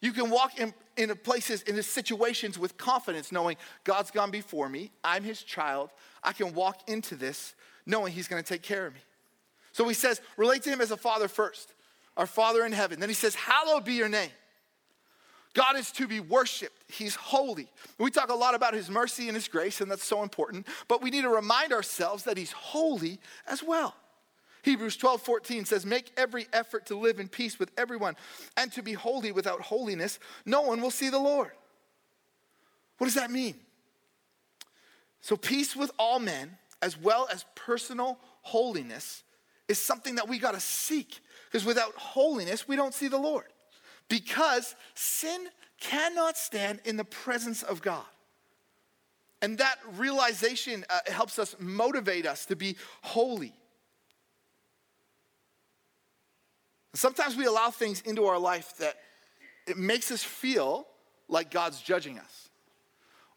You 0.00 0.12
can 0.12 0.28
walk 0.30 0.58
in, 0.58 0.74
in 0.98 1.14
places, 1.16 1.62
in 1.62 1.76
the 1.76 1.82
situations 1.82 2.58
with 2.58 2.76
confidence, 2.76 3.32
knowing 3.32 3.56
God's 3.84 4.10
gone 4.10 4.30
before 4.30 4.68
me. 4.68 4.90
I'm 5.04 5.22
his 5.22 5.42
child. 5.42 5.90
I 6.22 6.32
can 6.32 6.52
walk 6.52 6.88
into 6.88 7.14
this 7.14 7.54
knowing 7.86 8.12
he's 8.12 8.28
going 8.28 8.42
to 8.42 8.46
take 8.46 8.62
care 8.62 8.86
of 8.86 8.92
me. 8.92 9.00
So 9.72 9.86
he 9.88 9.94
says, 9.94 10.20
relate 10.36 10.62
to 10.64 10.70
him 10.70 10.80
as 10.80 10.90
a 10.90 10.96
father 10.96 11.28
first, 11.28 11.72
our 12.16 12.26
Father 12.26 12.66
in 12.66 12.72
heaven. 12.72 13.00
Then 13.00 13.08
he 13.08 13.14
says, 13.14 13.34
Hallowed 13.36 13.84
be 13.84 13.94
your 13.94 14.08
name. 14.08 14.30
God 15.54 15.76
is 15.76 15.90
to 15.92 16.06
be 16.06 16.20
worshiped. 16.20 16.84
He's 16.88 17.14
holy. 17.14 17.70
We 17.98 18.10
talk 18.10 18.28
a 18.28 18.34
lot 18.34 18.54
about 18.54 18.74
his 18.74 18.90
mercy 18.90 19.28
and 19.28 19.36
his 19.36 19.48
grace, 19.48 19.80
and 19.80 19.90
that's 19.90 20.04
so 20.04 20.22
important, 20.22 20.66
but 20.88 21.00
we 21.00 21.10
need 21.10 21.22
to 21.22 21.30
remind 21.30 21.72
ourselves 21.72 22.24
that 22.24 22.36
he's 22.36 22.52
holy 22.52 23.18
as 23.46 23.62
well. 23.62 23.94
Hebrews 24.68 24.98
12, 24.98 25.22
14 25.22 25.64
says, 25.64 25.86
Make 25.86 26.12
every 26.18 26.46
effort 26.52 26.84
to 26.86 26.98
live 26.98 27.18
in 27.18 27.28
peace 27.28 27.58
with 27.58 27.70
everyone 27.78 28.16
and 28.54 28.70
to 28.72 28.82
be 28.82 28.92
holy 28.92 29.32
without 29.32 29.62
holiness. 29.62 30.18
No 30.44 30.60
one 30.60 30.82
will 30.82 30.90
see 30.90 31.08
the 31.08 31.18
Lord. 31.18 31.52
What 32.98 33.06
does 33.06 33.14
that 33.14 33.30
mean? 33.30 33.54
So, 35.22 35.38
peace 35.38 35.74
with 35.74 35.90
all 35.98 36.18
men, 36.18 36.58
as 36.82 37.00
well 37.00 37.28
as 37.32 37.46
personal 37.54 38.18
holiness, 38.42 39.22
is 39.68 39.78
something 39.78 40.16
that 40.16 40.28
we 40.28 40.38
got 40.38 40.52
to 40.52 40.60
seek. 40.60 41.20
Because 41.46 41.64
without 41.64 41.94
holiness, 41.94 42.68
we 42.68 42.76
don't 42.76 42.92
see 42.92 43.08
the 43.08 43.16
Lord. 43.16 43.46
Because 44.10 44.74
sin 44.92 45.48
cannot 45.80 46.36
stand 46.36 46.80
in 46.84 46.98
the 46.98 47.06
presence 47.06 47.62
of 47.62 47.80
God. 47.80 48.04
And 49.40 49.56
that 49.56 49.76
realization 49.96 50.84
uh, 50.90 50.98
helps 51.06 51.38
us 51.38 51.56
motivate 51.58 52.26
us 52.26 52.44
to 52.46 52.54
be 52.54 52.76
holy. 53.00 53.54
Sometimes 56.98 57.36
we 57.36 57.46
allow 57.46 57.70
things 57.70 58.00
into 58.00 58.24
our 58.24 58.38
life 58.38 58.76
that 58.78 58.96
it 59.66 59.76
makes 59.76 60.10
us 60.10 60.24
feel 60.24 60.86
like 61.28 61.50
God's 61.50 61.80
judging 61.80 62.18
us, 62.18 62.48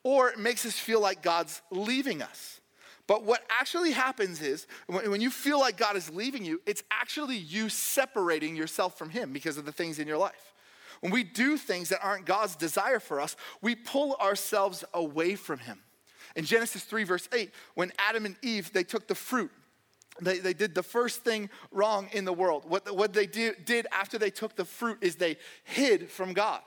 or 0.03 0.29
it 0.29 0.39
makes 0.39 0.65
us 0.65 0.79
feel 0.79 0.99
like 0.99 1.21
God's 1.21 1.61
leaving 1.69 2.21
us. 2.21 2.59
But 3.05 3.23
what 3.23 3.43
actually 3.59 3.91
happens 3.91 4.41
is 4.41 4.65
when 4.87 5.21
you 5.21 5.29
feel 5.29 5.59
like 5.59 5.77
God 5.77 5.95
is 5.95 6.09
leaving 6.09 6.43
you, 6.43 6.61
it's 6.65 6.83
actually 6.89 7.35
you 7.35 7.69
separating 7.69 8.55
yourself 8.55 8.97
from 8.97 9.09
Him 9.09 9.31
because 9.33 9.57
of 9.57 9.65
the 9.65 9.71
things 9.71 9.99
in 9.99 10.07
your 10.07 10.17
life. 10.17 10.53
When 11.01 11.11
we 11.11 11.23
do 11.23 11.57
things 11.57 11.89
that 11.89 12.03
aren't 12.03 12.25
God's 12.25 12.55
desire 12.55 12.99
for 12.99 13.19
us, 13.19 13.35
we 13.61 13.75
pull 13.75 14.15
ourselves 14.15 14.83
away 14.93 15.35
from 15.35 15.59
Him. 15.59 15.79
In 16.35 16.45
Genesis 16.45 16.83
3, 16.83 17.03
verse 17.03 17.27
8, 17.33 17.51
when 17.75 17.91
Adam 17.99 18.25
and 18.25 18.37
Eve, 18.41 18.71
they 18.71 18.83
took 18.83 19.07
the 19.07 19.15
fruit, 19.15 19.51
they, 20.19 20.39
they 20.39 20.53
did 20.53 20.75
the 20.75 20.83
first 20.83 21.23
thing 21.23 21.49
wrong 21.71 22.09
in 22.11 22.25
the 22.25 22.33
world. 22.33 22.65
What, 22.67 22.93
what 22.95 23.13
they 23.13 23.25
did, 23.25 23.65
did 23.65 23.87
after 23.91 24.17
they 24.17 24.29
took 24.29 24.55
the 24.55 24.65
fruit 24.65 24.97
is 25.01 25.15
they 25.15 25.37
hid 25.63 26.09
from 26.09 26.33
God. 26.33 26.61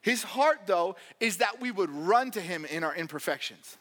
His 0.00 0.22
heart, 0.22 0.62
though, 0.66 0.96
is 1.20 1.38
that 1.38 1.60
we 1.60 1.70
would 1.70 1.90
run 1.90 2.30
to 2.32 2.40
Him 2.40 2.64
in 2.64 2.84
our 2.84 2.94
imperfections. 2.94 3.78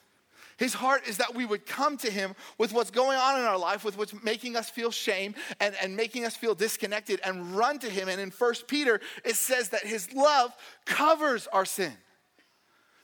His 0.58 0.76
heart 0.76 1.08
is 1.08 1.18
that 1.18 1.34
we 1.34 1.46
would 1.46 1.66
come 1.66 1.98
to 1.98 2.12
Him 2.12 2.36
with 2.60 2.72
what's 2.72 2.92
going 2.92 3.18
on 3.18 3.40
in 3.40 3.46
our 3.46 3.58
life, 3.58 3.84
with 3.84 3.98
what's 3.98 4.14
making 4.24 4.56
us 4.56 4.70
feel 4.70 4.92
shame 4.92 5.34
and, 5.60 5.74
and 5.82 5.96
making 5.96 6.24
us 6.26 6.36
feel 6.36 6.54
disconnected, 6.54 7.20
and 7.24 7.56
run 7.56 7.80
to 7.80 7.90
Him. 7.90 8.08
And 8.08 8.22
in 8.22 8.30
First 8.30 8.68
Peter, 8.68 9.02
it 9.26 9.36
says 9.36 9.70
that 9.70 9.82
His 9.82 10.14
love 10.14 10.56
covers 10.86 11.48
our 11.48 11.66
sin. 11.66 11.94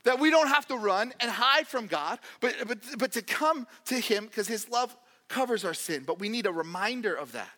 That 0.04 0.20
we 0.20 0.30
don't 0.30 0.48
have 0.48 0.68
to 0.68 0.76
run 0.76 1.12
and 1.20 1.32
hide 1.32 1.66
from 1.66 1.88
God, 1.88 2.20
but, 2.40 2.56
but, 2.68 2.78
but 3.00 3.12
to 3.14 3.24
come 3.24 3.66
to 3.86 3.96
Him 3.96 4.26
because 4.26 4.48
His 4.48 4.70
love 4.70 4.96
covers 5.28 5.66
our 5.66 5.74
sin. 5.74 6.04
But 6.06 6.20
we 6.20 6.30
need 6.30 6.46
a 6.46 6.52
reminder 6.52 7.14
of 7.14 7.34
that. 7.34 7.52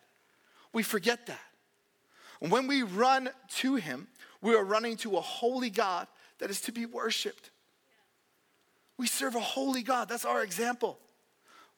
We 0.72 0.82
forget 0.82 1.26
that. 1.26 1.40
And 2.40 2.50
when 2.50 2.66
we 2.66 2.82
run 2.82 3.30
to 3.56 3.74
Him, 3.76 4.08
we 4.40 4.54
are 4.54 4.64
running 4.64 4.96
to 4.98 5.16
a 5.16 5.20
holy 5.20 5.70
God 5.70 6.06
that 6.38 6.50
is 6.50 6.60
to 6.62 6.72
be 6.72 6.86
worshiped. 6.86 7.50
We 8.96 9.06
serve 9.06 9.34
a 9.34 9.40
holy 9.40 9.82
God. 9.82 10.08
That's 10.08 10.24
our 10.24 10.42
example. 10.42 10.98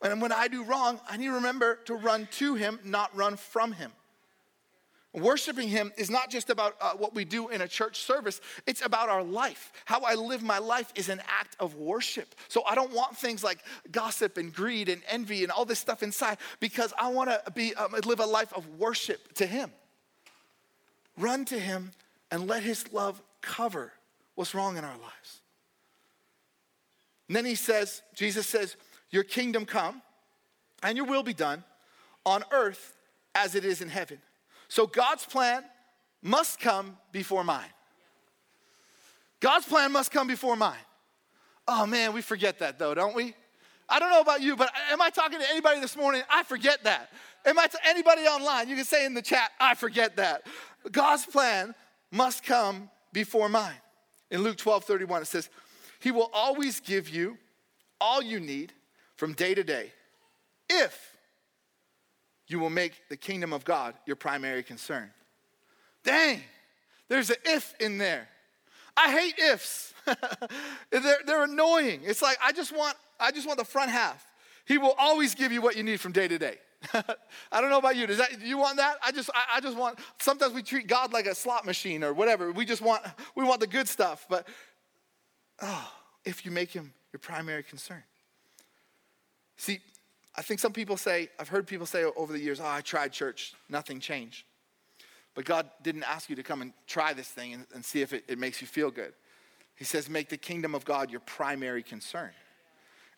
And 0.00 0.20
when 0.20 0.32
I 0.32 0.49
do 0.49 0.64
wrong, 0.64 1.00
I 1.08 1.16
need 1.16 1.26
to 1.26 1.34
remember 1.34 1.76
to 1.84 1.94
run 1.94 2.28
to 2.32 2.54
Him, 2.54 2.80
not 2.84 3.14
run 3.16 3.37
from 3.37 3.72
Him. 3.72 3.92
Worshiping 5.14 5.69
Him 5.69 5.92
is 5.99 6.09
not 6.09 6.31
just 6.31 6.49
about 6.49 6.76
uh, 6.81 6.92
what 6.92 7.14
we 7.14 7.26
do 7.26 7.49
in 7.49 7.61
a 7.61 7.69
church 7.69 7.99
service, 7.99 8.40
it's 8.66 8.85
about 8.85 9.11
our 9.11 9.23
life. 9.23 9.73
How 9.85 10.00
I 10.00 10.14
live 10.14 10.42
my 10.42 10.59
life 10.59 10.90
is 10.95 11.11
an 11.11 11.21
act 11.28 11.54
of 11.61 11.75
worship. 11.75 12.35
So 12.49 12.64
I 12.64 12.75
don't 12.75 12.92
want 12.92 13.16
things 13.16 13.45
like 13.45 13.59
gossip 13.90 14.38
and 14.38 14.54
greed 14.54 14.88
and 14.88 15.02
envy 15.09 15.42
and 15.42 15.52
all 15.52 15.66
this 15.66 15.78
stuff 15.78 16.02
inside 16.02 16.38
because 16.61 16.95
I 16.99 17.09
want 17.09 17.28
to 17.28 17.50
be 17.50 17.75
um, 17.75 17.92
live 18.07 18.21
a 18.21 18.26
life 18.26 18.54
of 18.54 18.66
worship 18.78 19.35
to 19.35 19.47
Him. 19.47 19.71
Run 21.19 21.45
to 21.47 21.59
Him 21.59 21.92
and 22.31 22.49
let 22.49 22.62
His 22.62 22.90
love 22.90 23.21
cover 23.42 23.92
what's 24.35 24.54
wrong 24.54 24.78
in 24.78 24.85
our 24.85 24.97
lives. 24.97 25.42
And 27.28 27.37
then 27.37 27.45
he 27.45 27.54
says, 27.54 28.02
Jesus 28.14 28.47
says, 28.47 28.76
Your 29.11 29.25
kingdom 29.25 29.64
come 29.64 30.02
and 30.83 30.97
your 30.97 31.07
will 31.07 31.23
be 31.23 31.35
done 31.35 31.64
on 32.25 32.45
earth 32.50 32.95
as 33.35 33.54
it 33.54 33.64
is 33.64 33.81
in 33.81 33.88
heaven. 33.88 34.19
So 34.73 34.87
God's 34.87 35.26
plan 35.26 35.64
must 36.23 36.59
come 36.59 36.97
before 37.12 37.45
mine. 37.45 37.69
God's 39.38 39.67
plan 39.67 39.93
must 39.93 40.11
come 40.11 40.26
before 40.26 40.57
mine. 40.57 40.87
Oh 41.69 41.85
man, 41.85 42.14
we 42.14 42.23
forget 42.23 42.61
that 42.61 42.79
though, 42.79 42.95
don't 42.95 43.14
we? 43.14 43.35
I 43.87 43.99
don't 43.99 44.09
know 44.09 44.23
about 44.23 44.41
you, 44.41 44.57
but 44.57 44.73
am 44.91 45.02
I 45.02 45.11
talking 45.11 45.41
to 45.41 45.50
anybody 45.50 45.79
this 45.79 45.95
morning? 45.95 46.23
I 46.31 46.43
forget 46.45 46.85
that. 46.85 47.11
Am 47.45 47.59
I 47.59 47.67
to 47.67 47.79
anybody 47.87 48.23
online? 48.23 48.67
You 48.67 48.75
can 48.75 48.87
say 48.87 49.05
in 49.05 49.12
the 49.12 49.21
chat, 49.21 49.50
I 49.61 49.75
forget 49.75 50.17
that. 50.17 50.47
God's 50.91 51.26
plan 51.26 51.75
must 52.11 52.43
come 52.43 52.88
before 53.12 53.50
mine. 53.50 53.76
In 54.31 54.43
Luke 54.43 54.57
12 54.57 54.85
31, 54.85 55.21
it 55.21 55.26
says, 55.26 55.50
he 56.00 56.11
will 56.11 56.31
always 56.33 56.81
give 56.81 57.11
you 57.11 57.37
all 58.00 58.23
you 58.23 58.41
need 58.41 58.73
from 59.17 59.35
day 59.35 59.52
to 59.52 59.64
day 59.64 59.93
if 60.71 61.12
you 62.52 62.59
will 62.59 62.71
make 62.71 63.09
the 63.09 63.16
kingdom 63.16 63.52
of 63.52 63.64
God 63.64 63.94
your 64.06 64.16
primary 64.16 64.62
concern. 64.62 65.11
Dang, 66.04 66.40
there's 67.09 67.30
an 67.30 67.37
if 67.44 67.75
in 67.80 67.99
there. 67.99 68.28
I 68.97 69.11
hate 69.11 69.38
ifs. 69.38 69.94
they're, 70.90 71.18
they're 71.26 71.44
annoying. 71.44 72.02
It's 72.04 72.23
like 72.23 72.38
I 72.42 72.52
just 72.52 72.76
want 72.76 72.97
I 73.18 73.30
just 73.30 73.47
want 73.47 73.59
the 73.59 73.64
front 73.64 73.90
half. 73.90 74.25
He 74.64 74.78
will 74.78 74.94
always 74.99 75.35
give 75.35 75.52
you 75.52 75.62
what 75.62 75.76
you 75.76 75.82
need 75.82 76.00
from 76.00 76.12
day 76.12 76.28
to 76.28 76.38
day. 76.38 76.59
I 77.52 77.61
don't 77.61 77.71
know 77.71 77.78
about 77.78 77.97
you. 77.97 78.06
Does 78.06 78.18
that 78.18 78.40
you 78.42 78.59
want 78.59 78.76
that? 78.76 78.97
I 79.04 79.12
just 79.12 79.30
I, 79.35 79.56
I, 79.56 79.61
just 79.61 79.76
want 79.76 79.99
sometimes 80.21 80.52
we 80.52 80.62
treat 80.62 80.88
God 80.88 81.12
like 81.12 81.26
a 81.26 81.35
slot 81.35 81.64
machine 81.64 82.02
or 82.02 82.12
whatever. 82.12 82.50
We 82.50 82.64
just 82.64 82.82
want 82.82 83.02
we 83.37 83.44
want 83.44 83.61
the 83.61 83.66
good 83.68 83.88
stuff. 83.88 84.26
But 84.28 84.47
Oh, 85.62 85.92
if 86.25 86.44
you 86.44 86.50
make 86.50 86.71
him 86.71 86.92
your 87.12 87.21
primary 87.21 87.62
concern. 87.62 88.02
See, 89.56 89.80
I 90.34 90.42
think 90.42 90.60
some 90.60 90.72
people 90.72 90.96
say, 90.96 91.28
I've 91.38 91.48
heard 91.48 91.66
people 91.66 91.86
say 91.86 92.04
over 92.04 92.32
the 92.32 92.38
years, 92.38 92.60
oh, 92.60 92.66
I 92.66 92.80
tried 92.80 93.12
church, 93.12 93.54
nothing 93.68 94.00
changed. 94.00 94.44
But 95.34 95.44
God 95.44 95.68
didn't 95.82 96.04
ask 96.04 96.30
you 96.30 96.36
to 96.36 96.42
come 96.42 96.62
and 96.62 96.72
try 96.86 97.12
this 97.12 97.28
thing 97.28 97.54
and, 97.54 97.66
and 97.74 97.84
see 97.84 98.02
if 98.02 98.12
it, 98.12 98.24
it 98.28 98.38
makes 98.38 98.60
you 98.60 98.66
feel 98.66 98.90
good. 98.90 99.12
He 99.76 99.84
says, 99.84 100.08
make 100.08 100.28
the 100.28 100.36
kingdom 100.36 100.74
of 100.74 100.84
God 100.84 101.10
your 101.10 101.20
primary 101.20 101.82
concern. 101.82 102.30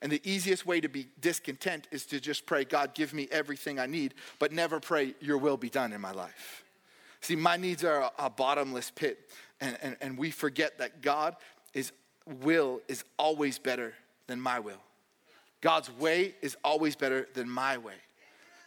And 0.02 0.12
the 0.12 0.20
easiest 0.24 0.66
way 0.66 0.80
to 0.80 0.88
be 0.88 1.08
discontent 1.20 1.88
is 1.90 2.04
to 2.06 2.20
just 2.20 2.46
pray, 2.46 2.64
God, 2.64 2.94
give 2.94 3.14
me 3.14 3.28
everything 3.30 3.78
I 3.78 3.86
need, 3.86 4.14
but 4.38 4.52
never 4.52 4.78
pray, 4.78 5.14
Your 5.20 5.38
will 5.38 5.56
be 5.56 5.70
done 5.70 5.92
in 5.92 6.00
my 6.00 6.12
life. 6.12 6.64
See, 7.20 7.36
my 7.36 7.56
needs 7.56 7.84
are 7.84 8.02
a, 8.02 8.10
a 8.18 8.30
bottomless 8.30 8.90
pit, 8.90 9.30
and, 9.60 9.78
and, 9.80 9.96
and 10.02 10.18
we 10.18 10.30
forget 10.30 10.78
that 10.78 11.00
God 11.00 11.36
is 11.72 11.92
will 12.42 12.80
is 12.86 13.04
always 13.18 13.58
better 13.58 13.94
than 14.26 14.40
my 14.40 14.58
will. 14.58 14.82
God's 15.64 15.90
way 15.92 16.34
is 16.42 16.58
always 16.62 16.94
better 16.94 17.26
than 17.32 17.48
my 17.48 17.78
way. 17.78 17.94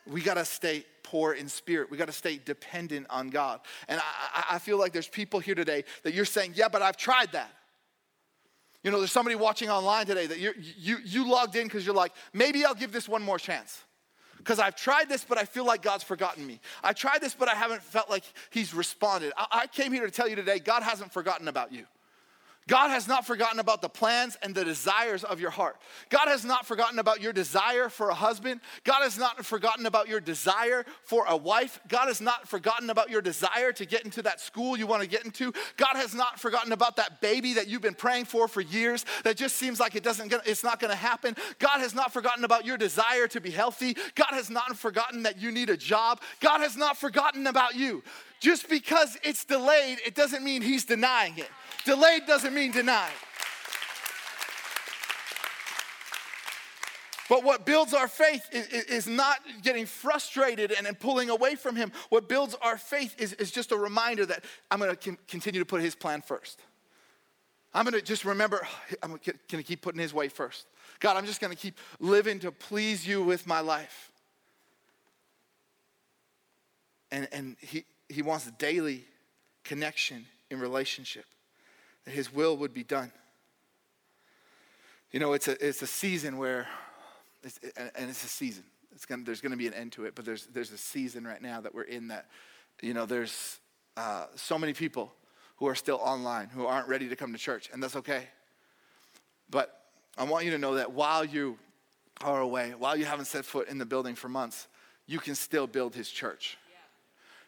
We 0.08 0.20
got 0.20 0.34
to 0.34 0.46
stay 0.46 0.84
poor 1.04 1.34
in 1.34 1.48
spirit. 1.48 1.92
We 1.92 1.98
got 1.98 2.08
to 2.08 2.12
stay 2.12 2.40
dependent 2.44 3.06
on 3.12 3.30
God. 3.30 3.60
And 3.88 4.02
I, 4.34 4.56
I, 4.56 4.60
feel 4.60 4.80
like 4.80 4.94
there's 4.94 5.08
people 5.08 5.40
here 5.40 5.54
today 5.54 5.84
that 6.02 6.16
you're 6.16 6.26
saying, 6.26 6.54
yeah, 6.56 6.70
but 6.70 6.82
I've 6.82 6.98
tried 6.98 7.34
that. 7.34 7.52
You 8.84 8.90
know, 8.90 8.98
there's 8.98 9.12
somebody 9.12 9.36
watching 9.36 9.70
online 9.70 10.08
today 10.08 10.26
that 10.26 10.40
you 10.40 10.54
you, 10.58 10.98
you 11.06 11.30
logged 11.30 11.56
in 11.56 11.66
because 11.68 11.86
you're 11.86 11.94
like, 11.94 12.14
maybe 12.34 12.66
I'll 12.66 12.74
give 12.74 12.92
this 12.92 13.08
one 13.08 13.22
more 13.22 13.38
chance. 13.38 13.84
Because 14.40 14.58
I've 14.58 14.76
tried 14.76 15.08
this, 15.08 15.24
but 15.24 15.38
I 15.38 15.46
feel 15.46 15.66
like 15.66 15.84
God's 15.84 16.04
forgotten 16.04 16.48
me. 16.48 16.60
I 16.84 16.94
tried 16.94 17.22
this, 17.22 17.36
but 17.36 17.48
I 17.48 17.54
haven't 17.54 17.84
felt 17.84 18.10
like 18.10 18.24
He's 18.50 18.74
responded. 18.74 19.34
I, 19.38 19.46
I 19.52 19.68
came 19.68 19.92
here 19.92 20.06
to 20.06 20.12
tell 20.12 20.28
you 20.28 20.36
today, 20.36 20.58
God 20.58 20.82
hasn't 20.82 21.12
forgotten 21.12 21.48
about 21.48 21.72
you. 21.72 21.86
God 22.68 22.90
has 22.90 23.08
not 23.08 23.26
forgotten 23.26 23.60
about 23.60 23.82
the 23.82 23.90
plans 23.90 24.38
and 24.42 24.54
the 24.54 24.66
desires 24.66 25.24
of 25.24 25.40
your 25.40 25.50
heart. 25.50 25.78
God 26.10 26.28
has 26.28 26.44
not 26.44 26.66
forgotten 26.66 27.00
about 27.00 27.22
your 27.22 27.32
desire 27.32 27.88
for 27.88 28.10
a 28.10 28.14
husband. 28.14 28.60
God 28.84 29.04
has 29.04 29.18
not 29.18 29.46
forgotten 29.46 29.86
about 29.86 30.10
your 30.10 30.20
desire 30.20 30.86
for 31.04 31.26
a 31.28 31.38
wife. 31.38 31.80
God 31.88 32.08
has 32.08 32.20
not 32.20 32.48
forgotten 32.48 32.90
about 32.90 33.10
your 33.10 33.22
desire 33.22 33.72
to 33.72 33.86
get 33.86 34.04
into 34.04 34.22
that 34.24 34.42
school 34.42 34.78
you 34.78 34.86
want 34.86 35.02
to 35.02 35.08
get 35.08 35.24
into. 35.24 35.54
God 35.78 35.96
has 35.96 36.14
not 36.14 36.40
forgotten 36.40 36.74
about 36.74 36.98
that 36.98 37.22
baby 37.22 37.54
that 37.54 37.68
you've 37.68 37.82
been 37.82 37.94
praying 37.94 38.26
for 38.26 38.48
for 38.50 38.62
years 38.62 39.06
that 39.24 39.38
just 39.38 39.56
seems 39.56 39.80
like 39.80 39.96
it 39.96 40.04
doesn't 40.04 40.34
it's 40.46 40.64
not 40.64 40.80
going 40.80 40.92
to 40.92 40.98
happen. 40.98 41.36
God 41.60 41.80
has 41.80 41.96
not 41.96 42.12
forgotten 42.12 42.44
about 42.44 42.66
your 42.66 42.78
desire 42.78 43.28
to 43.30 43.40
be 43.40 43.50
healthy. 43.50 43.96
God 44.16 44.32
has 44.32 44.50
not 44.50 44.78
forgotten 44.78 45.24
that 45.24 45.40
you 45.40 45.52
need 45.52 45.70
a 45.70 45.78
job. 45.78 46.20
God 46.42 46.60
has 46.60 46.76
not 46.76 46.98
forgotten 46.98 47.48
about 47.48 47.76
you. 47.76 48.04
Just 48.40 48.70
because 48.70 49.18
it's 49.24 49.46
delayed, 49.46 49.98
it 50.06 50.14
doesn't 50.14 50.44
mean 50.44 50.62
he's 50.62 50.86
denying 50.86 51.38
it. 51.38 51.50
Delayed 51.88 52.26
doesn't 52.28 52.54
mean 52.54 52.72
denied. 52.72 53.14
But 57.30 57.46
what 57.46 57.66
builds 57.66 57.94
our 57.94 58.10
faith 58.10 58.46
is, 58.52 58.68
is 58.68 59.08
not 59.08 59.40
getting 59.64 59.86
frustrated 59.86 60.74
and, 60.74 60.86
and, 60.86 61.00
pulling 61.00 61.30
away 61.30 61.56
from 61.56 61.78
Him. 61.78 61.94
What 62.10 62.28
builds 62.28 62.56
our 62.62 62.78
faith 62.78 63.16
is, 63.18 63.32
is 63.34 63.52
just 63.52 63.72
a 63.72 63.78
reminder 63.78 64.26
that 64.26 64.44
I'm 64.70 64.80
going 64.80 64.94
to 64.94 65.18
continue 65.30 65.62
to 65.62 65.66
put 65.66 65.82
His 65.82 65.96
plan 65.96 66.22
first. 66.22 66.60
I'm 67.74 67.86
going 67.86 67.94
to 67.94 68.02
just 68.02 68.26
remember, 68.26 68.68
I'm 69.02 69.12
going 69.12 69.38
to 69.48 69.64
keep 69.64 69.82
putting 69.82 70.02
His 70.02 70.14
way 70.14 70.28
first. 70.28 70.68
God, 71.00 71.16
I'm 71.16 71.26
just 71.26 71.40
going 71.40 71.52
to 71.52 71.58
keep 71.58 71.78
living 72.02 72.40
to 72.40 72.52
please 72.52 73.08
you 73.08 73.24
with 73.24 73.48
my 73.48 73.62
life. 73.62 74.12
And, 77.12 77.30
and 77.32 77.56
he, 77.62 77.86
he 78.10 78.24
wants 78.24 78.52
daily 78.58 79.06
connection 79.64 80.26
in 80.52 80.60
relationship 80.60 81.24
that 82.08 82.14
his 82.14 82.34
will 82.34 82.56
would 82.56 82.74
be 82.74 82.86
done. 82.86 83.12
You 85.12 85.20
know, 85.20 85.34
it's 85.34 85.50
a, 85.50 85.66
it's 85.66 85.82
a 85.82 85.88
season 85.88 86.38
where, 86.38 86.66
it's, 87.44 87.60
and 87.76 88.10
it's 88.10 88.24
a 88.24 88.30
season. 88.30 88.64
It's 88.94 89.06
gonna, 89.06 89.24
there's 89.26 89.42
going 89.42 89.52
to 89.52 89.58
be 89.58 89.68
an 89.68 89.74
end 89.74 89.92
to 89.94 90.06
it, 90.06 90.16
but 90.16 90.24
there's, 90.24 90.46
there's 90.48 90.72
a 90.72 90.78
season 90.78 91.28
right 91.28 91.42
now 91.42 91.60
that 91.60 91.76
we're 91.76 91.84
in 91.84 92.08
that, 92.08 92.28
you 92.82 92.94
know, 92.94 93.06
there's 93.06 93.60
uh, 93.98 94.28
so 94.36 94.58
many 94.58 94.72
people 94.72 95.12
who 95.58 95.68
are 95.68 95.76
still 95.76 96.00
online 96.02 96.48
who 96.48 96.66
aren't 96.66 96.88
ready 96.88 97.10
to 97.10 97.18
come 97.18 97.34
to 97.34 97.38
church, 97.38 97.70
and 97.74 97.84
that's 97.84 97.98
okay. 97.98 98.24
But 99.50 99.78
I 100.18 100.24
want 100.24 100.46
you 100.46 100.52
to 100.52 100.58
know 100.58 100.76
that 100.76 100.94
while 100.94 101.26
you 101.26 101.58
are 102.22 102.40
away, 102.40 102.74
while 102.78 102.96
you 102.96 103.04
haven't 103.04 103.26
set 103.26 103.44
foot 103.44 103.68
in 103.68 103.80
the 103.80 103.86
building 103.86 104.16
for 104.16 104.30
months, 104.30 104.68
you 105.08 105.20
can 105.20 105.36
still 105.36 105.68
build 105.68 105.94
his 105.94 106.10
church. 106.10 106.58
Yeah. 106.70 106.78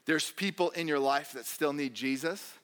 There's 0.05 0.31
people 0.31 0.71
in 0.71 0.89
your 0.89 0.99
life 0.99 1.31
that 1.31 1.45
still 1.45 1.71
need 1.71 1.93
Jesus. 1.93 2.55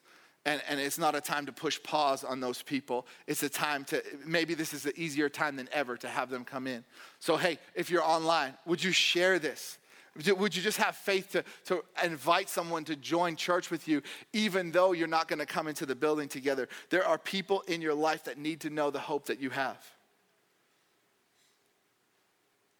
And, 0.45 0.61
and 0.69 0.79
it's 0.79 0.99
not 0.99 1.15
a 1.15 1.21
time 1.21 1.47
to 1.47 1.51
push 1.51 1.81
pause 1.81 2.23
on 2.23 2.39
those 2.39 2.61
people. 2.61 3.07
It's 3.25 3.41
a 3.41 3.49
time 3.49 3.83
to, 3.85 4.03
maybe 4.25 4.53
this 4.53 4.73
is 4.73 4.85
an 4.85 4.93
easier 4.95 5.27
time 5.27 5.55
than 5.55 5.67
ever 5.71 5.97
to 5.97 6.07
have 6.07 6.29
them 6.29 6.45
come 6.45 6.67
in. 6.67 6.83
So, 7.19 7.35
hey, 7.35 7.57
if 7.73 7.89
you're 7.89 8.03
online, 8.03 8.53
would 8.65 8.83
you 8.83 8.91
share 8.91 9.39
this? 9.39 9.79
Would 10.15 10.55
you 10.55 10.61
just 10.61 10.77
have 10.77 10.95
faith 10.95 11.31
to, 11.31 11.43
to 11.65 11.83
invite 12.03 12.47
someone 12.47 12.85
to 12.85 12.95
join 12.95 13.35
church 13.35 13.69
with 13.69 13.87
you, 13.87 14.01
even 14.31 14.71
though 14.71 14.93
you're 14.93 15.07
not 15.07 15.27
going 15.27 15.39
to 15.39 15.45
come 15.45 15.67
into 15.67 15.85
the 15.85 15.95
building 15.95 16.29
together? 16.29 16.69
There 16.89 17.05
are 17.05 17.17
people 17.17 17.61
in 17.67 17.81
your 17.81 17.95
life 17.95 18.23
that 18.25 18.37
need 18.37 18.61
to 18.61 18.69
know 18.69 18.91
the 18.91 18.99
hope 18.99 19.25
that 19.25 19.41
you 19.41 19.49
have. 19.49 19.77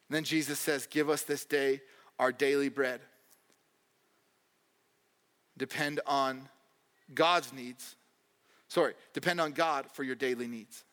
And 0.08 0.16
then 0.16 0.24
Jesus 0.24 0.60
says, 0.60 0.88
Give 0.88 1.10
us 1.10 1.24
this 1.24 1.44
day 1.44 1.82
our 2.20 2.32
daily 2.32 2.70
bread. 2.70 3.02
Depend 5.58 6.00
on 6.06 6.48
God's 7.14 7.54
needs. 7.54 7.96
Sorry, 8.68 8.94
depend 9.14 9.40
on 9.40 9.52
God 9.52 9.86
for 9.94 10.04
your 10.04 10.16
daily 10.16 10.48
needs. 10.48 10.84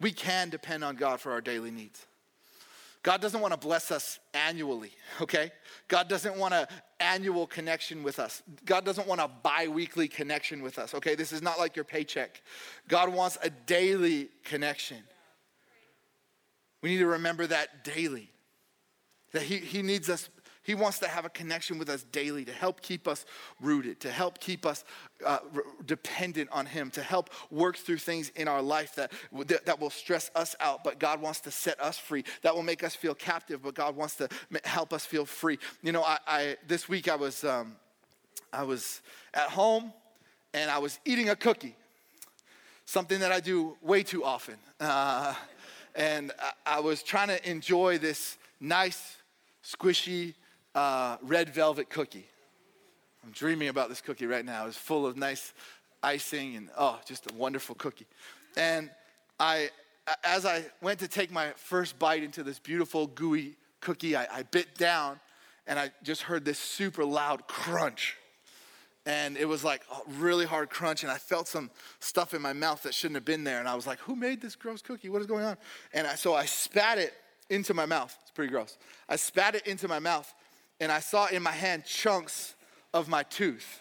We 0.00 0.12
can 0.12 0.50
depend 0.50 0.84
on 0.84 0.96
God 0.96 1.20
for 1.20 1.32
our 1.32 1.40
daily 1.40 1.70
needs. 1.70 2.04
God 3.02 3.20
doesn't 3.20 3.40
want 3.40 3.54
to 3.54 3.58
bless 3.58 3.92
us 3.92 4.18
annually, 4.34 4.90
okay? 5.20 5.52
God 5.86 6.08
doesn't 6.08 6.36
want 6.36 6.54
an 6.54 6.66
annual 6.98 7.46
connection 7.46 8.02
with 8.02 8.18
us. 8.18 8.42
God 8.64 8.84
doesn't 8.84 9.06
want 9.06 9.20
a 9.20 9.28
bi 9.28 9.68
weekly 9.68 10.08
connection 10.08 10.60
with 10.60 10.78
us, 10.78 10.92
okay? 10.92 11.14
This 11.14 11.32
is 11.32 11.40
not 11.40 11.58
like 11.58 11.76
your 11.76 11.84
paycheck. 11.84 12.42
God 12.88 13.08
wants 13.08 13.38
a 13.42 13.50
daily 13.50 14.28
connection. 14.44 14.98
We 16.82 16.90
need 16.90 16.98
to 16.98 17.06
remember 17.06 17.46
that 17.46 17.84
daily. 17.84 18.30
That 19.32 19.42
He, 19.42 19.58
he 19.58 19.82
needs 19.82 20.10
us 20.10 20.28
he 20.66 20.74
wants 20.74 20.98
to 20.98 21.06
have 21.06 21.24
a 21.24 21.28
connection 21.28 21.78
with 21.78 21.88
us 21.88 22.02
daily 22.10 22.44
to 22.44 22.52
help 22.52 22.80
keep 22.80 23.06
us 23.06 23.24
rooted, 23.60 24.00
to 24.00 24.10
help 24.10 24.40
keep 24.40 24.66
us 24.66 24.84
uh, 25.24 25.38
dependent 25.86 26.50
on 26.50 26.66
Him, 26.66 26.90
to 26.90 27.02
help 27.02 27.30
work 27.52 27.76
through 27.76 27.98
things 27.98 28.32
in 28.34 28.48
our 28.48 28.60
life 28.60 28.96
that, 28.96 29.12
that, 29.46 29.64
that, 29.64 29.80
will 29.80 29.90
stress 29.90 30.28
us 30.34 30.56
out, 30.58 30.82
but 30.82 30.98
God 30.98 31.22
wants 31.22 31.38
to 31.42 31.52
set 31.52 31.80
us 31.80 31.98
free, 31.98 32.24
that 32.42 32.52
will 32.52 32.64
make 32.64 32.82
us 32.82 32.96
feel 32.96 33.14
captive, 33.14 33.62
but 33.62 33.74
God 33.74 33.94
wants 33.94 34.16
to 34.16 34.28
help 34.64 34.92
us 34.92 35.06
feel 35.06 35.24
free. 35.24 35.60
You 35.84 35.92
know, 35.92 36.02
I, 36.02 36.18
I 36.26 36.56
this 36.66 36.88
week 36.88 37.06
I 37.08 37.14
was, 37.14 37.44
um, 37.44 37.76
I 38.52 38.64
was 38.64 39.02
at 39.34 39.48
home 39.50 39.92
and 40.52 40.68
I 40.68 40.78
was 40.78 40.98
eating 41.04 41.28
a 41.28 41.36
cookie, 41.36 41.76
something 42.86 43.20
that 43.20 43.30
I 43.30 43.38
do 43.38 43.76
way 43.82 44.02
too 44.02 44.24
often. 44.24 44.56
Uh, 44.80 45.32
and 45.94 46.32
I, 46.40 46.78
I 46.78 46.80
was 46.80 47.04
trying 47.04 47.28
to 47.28 47.48
enjoy 47.48 47.98
this 47.98 48.36
nice, 48.58 49.18
squishy, 49.62 50.34
uh, 50.76 51.16
red 51.22 51.48
velvet 51.48 51.88
cookie. 51.88 52.26
I'm 53.24 53.32
dreaming 53.32 53.68
about 53.68 53.88
this 53.88 54.00
cookie 54.00 54.26
right 54.26 54.44
now. 54.44 54.66
It's 54.66 54.76
full 54.76 55.06
of 55.06 55.16
nice 55.16 55.54
icing 56.02 56.54
and 56.54 56.68
oh, 56.78 57.00
just 57.06 57.28
a 57.30 57.34
wonderful 57.34 57.74
cookie. 57.74 58.06
And 58.56 58.90
I, 59.40 59.70
as 60.22 60.46
I 60.46 60.66
went 60.82 61.00
to 61.00 61.08
take 61.08 61.32
my 61.32 61.50
first 61.56 61.98
bite 61.98 62.22
into 62.22 62.42
this 62.42 62.58
beautiful 62.58 63.06
gooey 63.08 63.56
cookie, 63.80 64.14
I, 64.14 64.28
I 64.30 64.42
bit 64.44 64.76
down 64.76 65.18
and 65.66 65.78
I 65.78 65.90
just 66.04 66.22
heard 66.22 66.44
this 66.44 66.58
super 66.58 67.04
loud 67.04 67.48
crunch. 67.48 68.16
And 69.06 69.36
it 69.36 69.46
was 69.46 69.64
like 69.64 69.82
a 69.90 70.10
really 70.18 70.46
hard 70.46 70.68
crunch, 70.68 71.04
and 71.04 71.12
I 71.12 71.16
felt 71.16 71.46
some 71.46 71.70
stuff 72.00 72.34
in 72.34 72.42
my 72.42 72.52
mouth 72.52 72.82
that 72.82 72.92
shouldn't 72.92 73.14
have 73.14 73.24
been 73.24 73.44
there. 73.44 73.60
And 73.60 73.68
I 73.68 73.76
was 73.76 73.86
like, 73.86 74.00
Who 74.00 74.16
made 74.16 74.40
this 74.40 74.56
gross 74.56 74.82
cookie? 74.82 75.08
What 75.08 75.20
is 75.20 75.28
going 75.28 75.44
on? 75.44 75.56
And 75.92 76.08
I, 76.08 76.16
so 76.16 76.34
I 76.34 76.44
spat 76.44 76.98
it 76.98 77.14
into 77.48 77.72
my 77.72 77.86
mouth. 77.86 78.16
It's 78.22 78.32
pretty 78.32 78.50
gross. 78.50 78.76
I 79.08 79.14
spat 79.14 79.54
it 79.54 79.64
into 79.66 79.86
my 79.86 80.00
mouth, 80.00 80.34
and 80.80 80.92
I 80.92 81.00
saw 81.00 81.26
in 81.26 81.42
my 81.42 81.52
hand 81.52 81.84
chunks 81.84 82.54
of 82.92 83.08
my 83.08 83.22
tooth. 83.22 83.80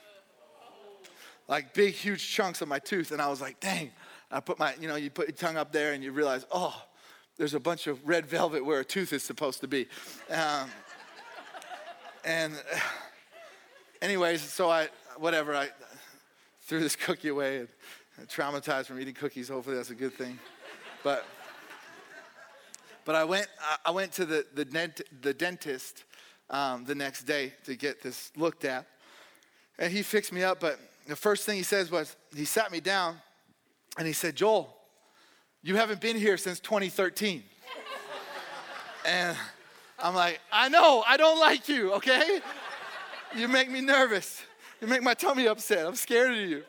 Like 1.48 1.74
big, 1.74 1.94
huge 1.94 2.28
chunks 2.28 2.62
of 2.62 2.68
my 2.68 2.80
tooth. 2.80 3.12
And 3.12 3.22
I 3.22 3.30
was 3.30 3.42
like, 3.42 3.60
dang. 3.60 3.92
I 4.32 4.40
put 4.40 4.58
my, 4.58 4.74
you 4.80 4.88
know, 4.88 4.96
you 4.96 5.10
put 5.10 5.28
your 5.28 5.36
tongue 5.36 5.58
up 5.58 5.72
there 5.72 5.94
and 5.94 6.04
you 6.04 6.12
realize, 6.12 6.46
oh, 6.52 6.84
there's 7.38 7.54
a 7.54 7.60
bunch 7.60 7.88
of 7.88 8.08
red 8.08 8.26
velvet 8.26 8.66
where 8.66 8.80
a 8.80 8.86
tooth 8.86 9.14
is 9.14 9.24
supposed 9.24 9.62
to 9.62 9.68
be. 9.68 9.88
Um, 10.30 10.70
and, 12.24 12.54
anyways, 14.02 14.42
so 14.42 14.70
I, 14.70 14.88
whatever, 15.18 15.56
I 15.56 15.70
threw 16.64 16.80
this 16.80 16.96
cookie 16.96 17.28
away 17.28 17.60
and 18.18 18.28
traumatized 18.28 18.88
from 18.88 19.00
eating 19.00 19.14
cookies. 19.14 19.50
Hopefully, 19.50 19.76
that's 19.76 19.92
a 19.92 19.96
good 19.96 20.14
thing. 20.14 20.40
But, 21.04 21.26
but 23.04 23.16
I 23.16 23.26
went, 23.26 23.48
I 23.86 23.92
went 23.92 24.12
to 24.14 24.26
the, 24.26 24.46
the, 24.56 24.66
dent, 24.66 25.02
the 25.22 25.34
dentist 25.34 26.04
um, 26.50 26.86
the 26.86 26.96
next 26.96 27.24
day 27.24 27.54
to 27.66 27.76
get 27.76 28.02
this 28.02 28.32
looked 28.36 28.66
at. 28.66 28.86
And 29.78 29.92
he 29.92 30.04
fixed 30.04 30.32
me 30.32 30.44
up, 30.44 30.60
but 30.60 30.80
the 31.08 31.16
first 31.16 31.46
thing 31.46 31.58
he 31.58 31.64
says 31.64 31.92
was, 31.92 32.16
he 32.36 32.46
sat 32.46 32.72
me 32.72 32.80
down 32.80 33.18
and 33.98 34.08
he 34.08 34.14
said, 34.14 34.36
Joel, 34.36 34.76
you 35.62 35.76
haven't 35.76 36.02
been 36.02 36.16
here 36.16 36.38
since 36.38 36.60
2013. 36.60 37.44
and 39.06 39.38
I'm 40.00 40.16
like, 40.16 40.40
I 40.52 40.70
know, 40.70 41.04
I 41.08 41.18
don't 41.18 41.40
like 41.40 41.68
you, 41.68 41.94
okay? 41.94 42.40
You 43.36 43.48
make 43.48 43.70
me 43.70 43.82
nervous. 43.82 44.42
You 44.82 44.88
make 44.88 45.04
my 45.04 45.14
tummy 45.14 45.48
upset. 45.48 45.86
I'm 45.86 45.96
scared 45.96 46.32
of 46.32 46.38
you. 46.38 46.64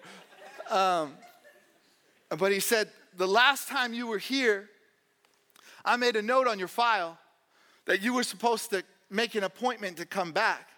Um, 0.71 1.13
but 2.39 2.51
he 2.53 2.61
said, 2.61 2.89
the 3.17 3.29
last 3.29 3.69
time 3.69 3.95
you 3.95 4.07
were 4.07 4.19
here, 4.19 4.69
I 5.85 5.97
made 5.97 6.17
a 6.17 6.23
note 6.23 6.49
on 6.49 6.59
your 6.59 6.69
file 6.69 7.19
that 7.87 8.03
you 8.03 8.15
were 8.15 8.25
supposed 8.25 8.71
to 8.71 8.83
make 9.11 9.35
an 9.35 9.45
appointment 9.45 9.97
to 9.99 10.07
come 10.07 10.33
back 10.33 10.69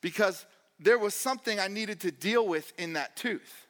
because 0.00 0.46
there 0.78 0.98
was 0.98 1.14
something 1.14 1.60
I 1.60 1.68
needed 1.68 2.00
to 2.00 2.10
deal 2.10 2.46
with 2.46 2.72
in 2.78 2.94
that 2.94 3.16
tooth. 3.16 3.66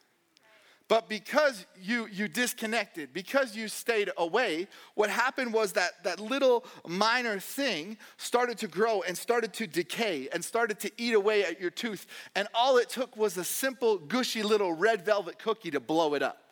But 0.91 1.07
because 1.07 1.65
you, 1.81 2.07
you 2.11 2.27
disconnected, 2.27 3.13
because 3.13 3.55
you 3.55 3.69
stayed 3.69 4.11
away, 4.17 4.67
what 4.95 5.09
happened 5.09 5.53
was 5.53 5.71
that 5.71 6.03
that 6.03 6.19
little 6.19 6.65
minor 6.85 7.39
thing 7.39 7.97
started 8.17 8.57
to 8.57 8.67
grow 8.67 9.01
and 9.03 9.17
started 9.17 9.53
to 9.53 9.67
decay 9.67 10.27
and 10.33 10.43
started 10.43 10.81
to 10.81 10.91
eat 10.97 11.13
away 11.13 11.45
at 11.45 11.61
your 11.61 11.69
tooth. 11.69 12.07
And 12.35 12.49
all 12.53 12.75
it 12.75 12.89
took 12.89 13.15
was 13.15 13.37
a 13.37 13.43
simple, 13.45 13.99
gushy 13.99 14.43
little 14.43 14.73
red 14.73 15.05
velvet 15.05 15.39
cookie 15.39 15.71
to 15.71 15.79
blow 15.79 16.13
it 16.13 16.21
up. 16.21 16.50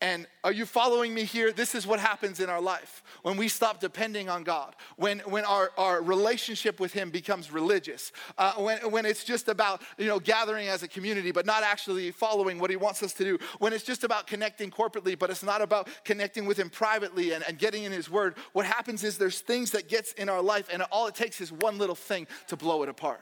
And 0.00 0.28
are 0.44 0.52
you 0.52 0.64
following 0.64 1.12
me 1.12 1.24
here? 1.24 1.50
This 1.50 1.74
is 1.74 1.84
what 1.84 1.98
happens 1.98 2.38
in 2.38 2.48
our 2.48 2.60
life 2.60 3.02
when 3.22 3.36
we 3.36 3.48
stop 3.48 3.80
depending 3.80 4.28
on 4.28 4.44
God, 4.44 4.76
when, 4.96 5.18
when 5.20 5.44
our, 5.44 5.72
our 5.76 6.00
relationship 6.00 6.78
with 6.78 6.92
Him 6.92 7.10
becomes 7.10 7.52
religious, 7.52 8.12
uh, 8.36 8.52
when, 8.54 8.78
when 8.92 9.04
it's 9.04 9.24
just 9.24 9.48
about 9.48 9.82
you 9.96 10.06
know, 10.06 10.20
gathering 10.20 10.68
as 10.68 10.84
a 10.84 10.88
community 10.88 11.32
but 11.32 11.46
not 11.46 11.64
actually 11.64 12.12
following 12.12 12.60
what 12.60 12.70
He 12.70 12.76
wants 12.76 13.02
us 13.02 13.12
to 13.14 13.24
do, 13.24 13.38
when 13.58 13.72
it's 13.72 13.82
just 13.82 14.04
about 14.04 14.28
connecting 14.28 14.70
corporately 14.70 15.18
but 15.18 15.30
it's 15.30 15.42
not 15.42 15.60
about 15.62 15.88
connecting 16.04 16.46
with 16.46 16.58
Him 16.58 16.70
privately 16.70 17.32
and, 17.32 17.42
and 17.48 17.58
getting 17.58 17.82
in 17.82 17.90
His 17.90 18.08
Word. 18.08 18.36
What 18.52 18.66
happens 18.66 19.02
is 19.02 19.18
there's 19.18 19.40
things 19.40 19.72
that 19.72 19.88
gets 19.88 20.12
in 20.12 20.28
our 20.28 20.42
life 20.42 20.68
and 20.72 20.82
all 20.92 21.08
it 21.08 21.16
takes 21.16 21.40
is 21.40 21.50
one 21.50 21.76
little 21.76 21.96
thing 21.96 22.28
to 22.46 22.56
blow 22.56 22.84
it 22.84 22.88
apart. 22.88 23.20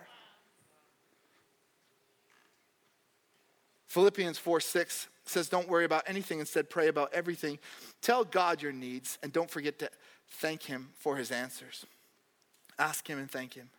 Philippians 3.87 4.37
4 4.37 4.61
6 4.61 5.09
says, 5.27 5.49
Don't 5.49 5.69
worry 5.69 5.85
about 5.85 6.05
anything, 6.07 6.41
instead, 6.41 6.71
pray 6.71 6.89
about 6.89 7.13
everything. 7.13 7.59
Tell 8.01 8.25
God 8.25 8.63
your 8.63 8.73
needs, 8.73 9.19
and 9.23 9.33
don't 9.33 9.51
forget 9.51 9.79
to 9.81 9.91
thank 10.29 10.63
Him 10.63 10.91
for 10.99 11.17
His 11.17 11.31
answers. 11.31 11.87
Ask 12.79 13.09
Him 13.09 13.19
and 13.19 13.31
thank 13.31 13.55
Him. 13.55 13.71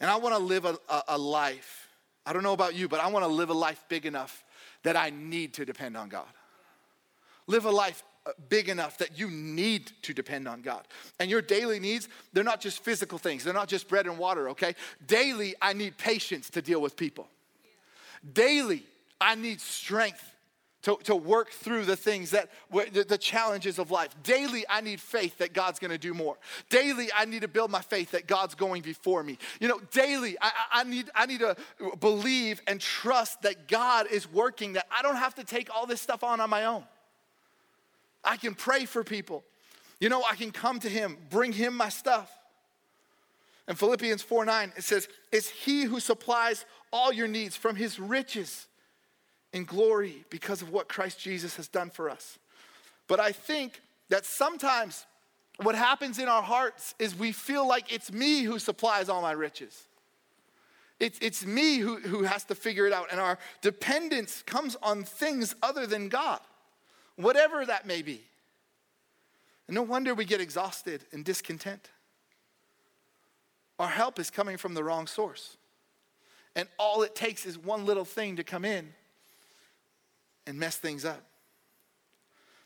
And 0.00 0.10
I 0.10 0.16
want 0.16 0.34
to 0.34 0.42
live 0.42 0.64
a, 0.64 0.78
a, 0.88 1.02
a 1.08 1.18
life. 1.18 1.88
I 2.26 2.32
don't 2.32 2.42
know 2.42 2.52
about 2.52 2.74
you, 2.74 2.88
but 2.88 3.00
I 3.00 3.08
want 3.08 3.24
to 3.24 3.30
live 3.30 3.50
a 3.50 3.54
life 3.54 3.84
big 3.88 4.06
enough 4.06 4.44
that 4.82 4.96
I 4.96 5.10
need 5.10 5.54
to 5.54 5.64
depend 5.64 5.96
on 5.96 6.08
God. 6.08 6.26
Live 7.46 7.64
a 7.64 7.70
life 7.70 8.02
uh, 8.26 8.32
big 8.48 8.68
enough 8.68 8.98
that 8.98 9.18
you 9.18 9.28
need 9.30 9.92
to 10.02 10.14
depend 10.14 10.48
on 10.48 10.62
God. 10.62 10.86
And 11.20 11.30
your 11.30 11.42
daily 11.42 11.78
needs, 11.78 12.08
they're 12.32 12.44
not 12.44 12.60
just 12.60 12.82
physical 12.82 13.18
things, 13.18 13.44
they're 13.44 13.52
not 13.52 13.68
just 13.68 13.88
bread 13.88 14.06
and 14.06 14.18
water, 14.18 14.48
okay? 14.50 14.74
Daily, 15.06 15.54
I 15.60 15.74
need 15.74 15.98
patience 15.98 16.48
to 16.50 16.62
deal 16.62 16.80
with 16.80 16.96
people. 16.96 17.28
Daily, 18.32 18.84
I 19.20 19.34
need 19.34 19.60
strength 19.60 20.34
to, 20.84 20.98
to 21.04 21.16
work 21.16 21.50
through 21.50 21.86
the 21.86 21.96
things 21.96 22.32
that 22.32 22.50
the, 22.70 23.18
challenges 23.18 23.78
of 23.78 23.90
life. 23.90 24.10
Daily, 24.22 24.66
I 24.68 24.82
need 24.82 25.00
faith 25.00 25.38
that 25.38 25.54
God's 25.54 25.78
gonna 25.78 25.96
do 25.96 26.12
more. 26.12 26.36
Daily, 26.68 27.08
I 27.16 27.24
need 27.24 27.40
to 27.40 27.48
build 27.48 27.70
my 27.70 27.80
faith 27.80 28.10
that 28.10 28.26
God's 28.26 28.54
going 28.54 28.82
before 28.82 29.22
me. 29.22 29.38
You 29.60 29.68
know, 29.68 29.80
daily, 29.92 30.36
I, 30.42 30.50
I, 30.70 30.84
need, 30.84 31.08
I 31.14 31.24
need 31.24 31.40
to 31.40 31.56
believe 32.00 32.60
and 32.66 32.78
trust 32.80 33.42
that 33.42 33.66
God 33.66 34.08
is 34.10 34.30
working, 34.30 34.74
that 34.74 34.86
I 34.90 35.00
don't 35.00 35.16
have 35.16 35.34
to 35.36 35.44
take 35.44 35.74
all 35.74 35.86
this 35.86 36.02
stuff 36.02 36.22
on 36.22 36.38
on 36.38 36.50
my 36.50 36.66
own. 36.66 36.84
I 38.22 38.36
can 38.36 38.54
pray 38.54 38.84
for 38.84 39.02
people. 39.02 39.42
You 40.00 40.10
know, 40.10 40.22
I 40.30 40.34
can 40.34 40.50
come 40.50 40.80
to 40.80 40.88
him, 40.88 41.16
bring 41.30 41.52
him 41.54 41.74
my 41.74 41.88
stuff. 41.88 42.30
In 43.66 43.74
Philippians 43.74 44.20
4 44.20 44.44
9, 44.44 44.72
it 44.76 44.84
says, 44.84 45.08
It's 45.32 45.48
he 45.48 45.84
who 45.84 45.98
supplies 45.98 46.66
all 46.92 47.10
your 47.10 47.28
needs 47.28 47.56
from 47.56 47.74
his 47.76 47.98
riches 47.98 48.66
in 49.54 49.64
glory 49.64 50.24
because 50.28 50.60
of 50.60 50.70
what 50.70 50.88
Christ 50.88 51.20
Jesus 51.20 51.56
has 51.56 51.68
done 51.68 51.88
for 51.88 52.10
us. 52.10 52.38
But 53.06 53.20
I 53.20 53.32
think 53.32 53.80
that 54.10 54.26
sometimes 54.26 55.06
what 55.62 55.76
happens 55.76 56.18
in 56.18 56.28
our 56.28 56.42
hearts 56.42 56.94
is 56.98 57.16
we 57.16 57.30
feel 57.30 57.66
like 57.66 57.92
it's 57.92 58.12
me 58.12 58.42
who 58.42 58.58
supplies 58.58 59.08
all 59.08 59.22
my 59.22 59.32
riches. 59.32 59.84
It's, 60.98 61.18
it's 61.22 61.46
me 61.46 61.78
who, 61.78 61.98
who 62.00 62.24
has 62.24 62.44
to 62.46 62.56
figure 62.56 62.86
it 62.86 62.92
out. 62.92 63.08
And 63.12 63.20
our 63.20 63.38
dependence 63.62 64.42
comes 64.42 64.76
on 64.82 65.04
things 65.04 65.54
other 65.62 65.86
than 65.86 66.08
God, 66.08 66.40
whatever 67.16 67.64
that 67.64 67.86
may 67.86 68.02
be. 68.02 68.22
And 69.68 69.76
no 69.76 69.82
wonder 69.82 70.14
we 70.14 70.24
get 70.24 70.40
exhausted 70.40 71.04
and 71.12 71.24
discontent. 71.24 71.90
Our 73.78 73.88
help 73.88 74.18
is 74.18 74.30
coming 74.30 74.56
from 74.56 74.74
the 74.74 74.82
wrong 74.82 75.06
source. 75.06 75.56
And 76.56 76.68
all 76.76 77.02
it 77.02 77.14
takes 77.14 77.46
is 77.46 77.56
one 77.56 77.86
little 77.86 78.04
thing 78.04 78.36
to 78.36 78.44
come 78.44 78.64
in 78.64 78.92
and 80.46 80.58
mess 80.58 80.76
things 80.76 81.04
up. 81.04 81.22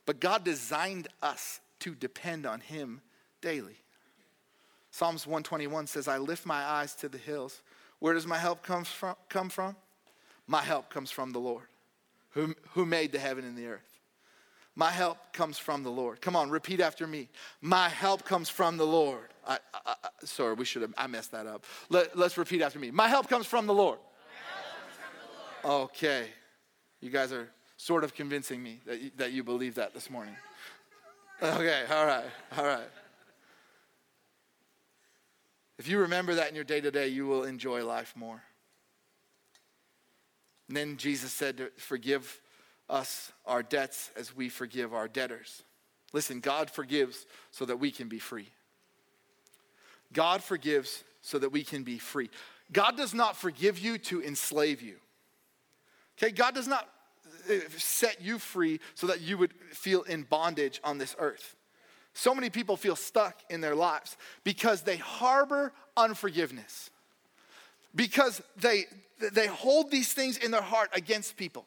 But 0.06 0.20
God 0.20 0.44
designed 0.44 1.08
us 1.22 1.60
to 1.80 1.94
depend 1.94 2.46
on 2.46 2.60
Him 2.60 3.00
daily. 3.40 3.76
Psalms 4.90 5.26
121 5.26 5.86
says, 5.86 6.08
I 6.08 6.18
lift 6.18 6.46
my 6.46 6.62
eyes 6.62 6.94
to 6.96 7.08
the 7.08 7.18
hills. 7.18 7.62
Where 7.98 8.14
does 8.14 8.26
my 8.26 8.38
help 8.38 8.62
come 8.62 8.84
from? 8.84 9.16
Come 9.28 9.48
from? 9.48 9.76
My 10.46 10.62
help 10.62 10.88
comes 10.88 11.10
from 11.10 11.32
the 11.32 11.38
Lord, 11.38 11.66
who, 12.30 12.54
who 12.70 12.86
made 12.86 13.12
the 13.12 13.18
heaven 13.18 13.44
and 13.44 13.56
the 13.56 13.66
earth. 13.66 14.00
My 14.74 14.90
help 14.90 15.18
comes 15.32 15.58
from 15.58 15.82
the 15.82 15.90
Lord. 15.90 16.20
Come 16.20 16.36
on, 16.36 16.50
repeat 16.50 16.80
after 16.80 17.06
me. 17.06 17.28
My 17.60 17.88
help 17.88 18.24
comes 18.24 18.48
from 18.48 18.76
the 18.76 18.86
Lord. 18.86 19.28
I, 19.46 19.58
I, 19.74 19.94
I, 20.04 20.08
sorry, 20.24 20.54
we 20.54 20.64
should 20.64 20.82
have, 20.82 20.94
I 20.96 21.06
messed 21.08 21.32
that 21.32 21.46
up. 21.46 21.64
Let, 21.90 22.16
us 22.16 22.38
repeat 22.38 22.62
after 22.62 22.78
me. 22.78 22.90
My 22.90 23.08
help 23.08 23.28
comes 23.28 23.44
from 23.44 23.66
the 23.66 23.74
Lord. 23.74 23.98
From 24.92 25.62
the 25.62 25.68
Lord. 25.68 25.90
Okay. 25.90 26.28
You 27.00 27.10
guys 27.10 27.32
are 27.32 27.50
sort 27.78 28.04
of 28.04 28.14
convincing 28.14 28.62
me 28.62 28.80
that 28.84 29.00
you, 29.00 29.10
that 29.16 29.32
you 29.32 29.42
believe 29.42 29.76
that 29.76 29.94
this 29.94 30.10
morning. 30.10 30.36
Okay, 31.42 31.84
all 31.90 32.04
right, 32.04 32.24
all 32.58 32.64
right. 32.64 32.88
If 35.78 35.88
you 35.88 36.00
remember 36.00 36.34
that 36.34 36.48
in 36.48 36.56
your 36.56 36.64
day 36.64 36.80
to 36.80 36.90
day, 36.90 37.06
you 37.08 37.26
will 37.26 37.44
enjoy 37.44 37.86
life 37.86 38.12
more. 38.16 38.42
And 40.66 40.76
then 40.76 40.96
Jesus 40.96 41.32
said 41.32 41.56
to 41.58 41.70
forgive 41.76 42.40
us 42.90 43.30
our 43.46 43.62
debts 43.62 44.10
as 44.16 44.34
we 44.34 44.48
forgive 44.48 44.92
our 44.92 45.06
debtors. 45.06 45.62
Listen, 46.12 46.40
God 46.40 46.70
forgives 46.70 47.26
so 47.52 47.64
that 47.64 47.76
we 47.76 47.92
can 47.92 48.08
be 48.08 48.18
free. 48.18 48.48
God 50.12 50.42
forgives 50.42 51.04
so 51.22 51.38
that 51.38 51.52
we 51.52 51.62
can 51.62 51.84
be 51.84 51.98
free. 51.98 52.28
God 52.72 52.96
does 52.96 53.14
not 53.14 53.36
forgive 53.36 53.78
you 53.78 53.98
to 53.98 54.22
enslave 54.22 54.82
you. 54.82 54.96
Okay, 56.18 56.32
God 56.32 56.54
does 56.54 56.66
not 56.66 56.88
set 57.76 58.20
you 58.20 58.38
free 58.38 58.80
so 58.94 59.06
that 59.06 59.20
you 59.20 59.38
would 59.38 59.52
feel 59.72 60.02
in 60.02 60.22
bondage 60.22 60.80
on 60.84 60.98
this 60.98 61.14
earth. 61.18 61.56
So 62.14 62.34
many 62.34 62.50
people 62.50 62.76
feel 62.76 62.96
stuck 62.96 63.40
in 63.48 63.60
their 63.60 63.74
lives 63.74 64.16
because 64.44 64.82
they 64.82 64.96
harbor 64.96 65.72
unforgiveness. 65.96 66.90
Because 67.94 68.42
they 68.56 68.86
they 69.18 69.46
hold 69.46 69.90
these 69.90 70.12
things 70.12 70.36
in 70.36 70.50
their 70.50 70.62
heart 70.62 70.90
against 70.92 71.36
people. 71.36 71.66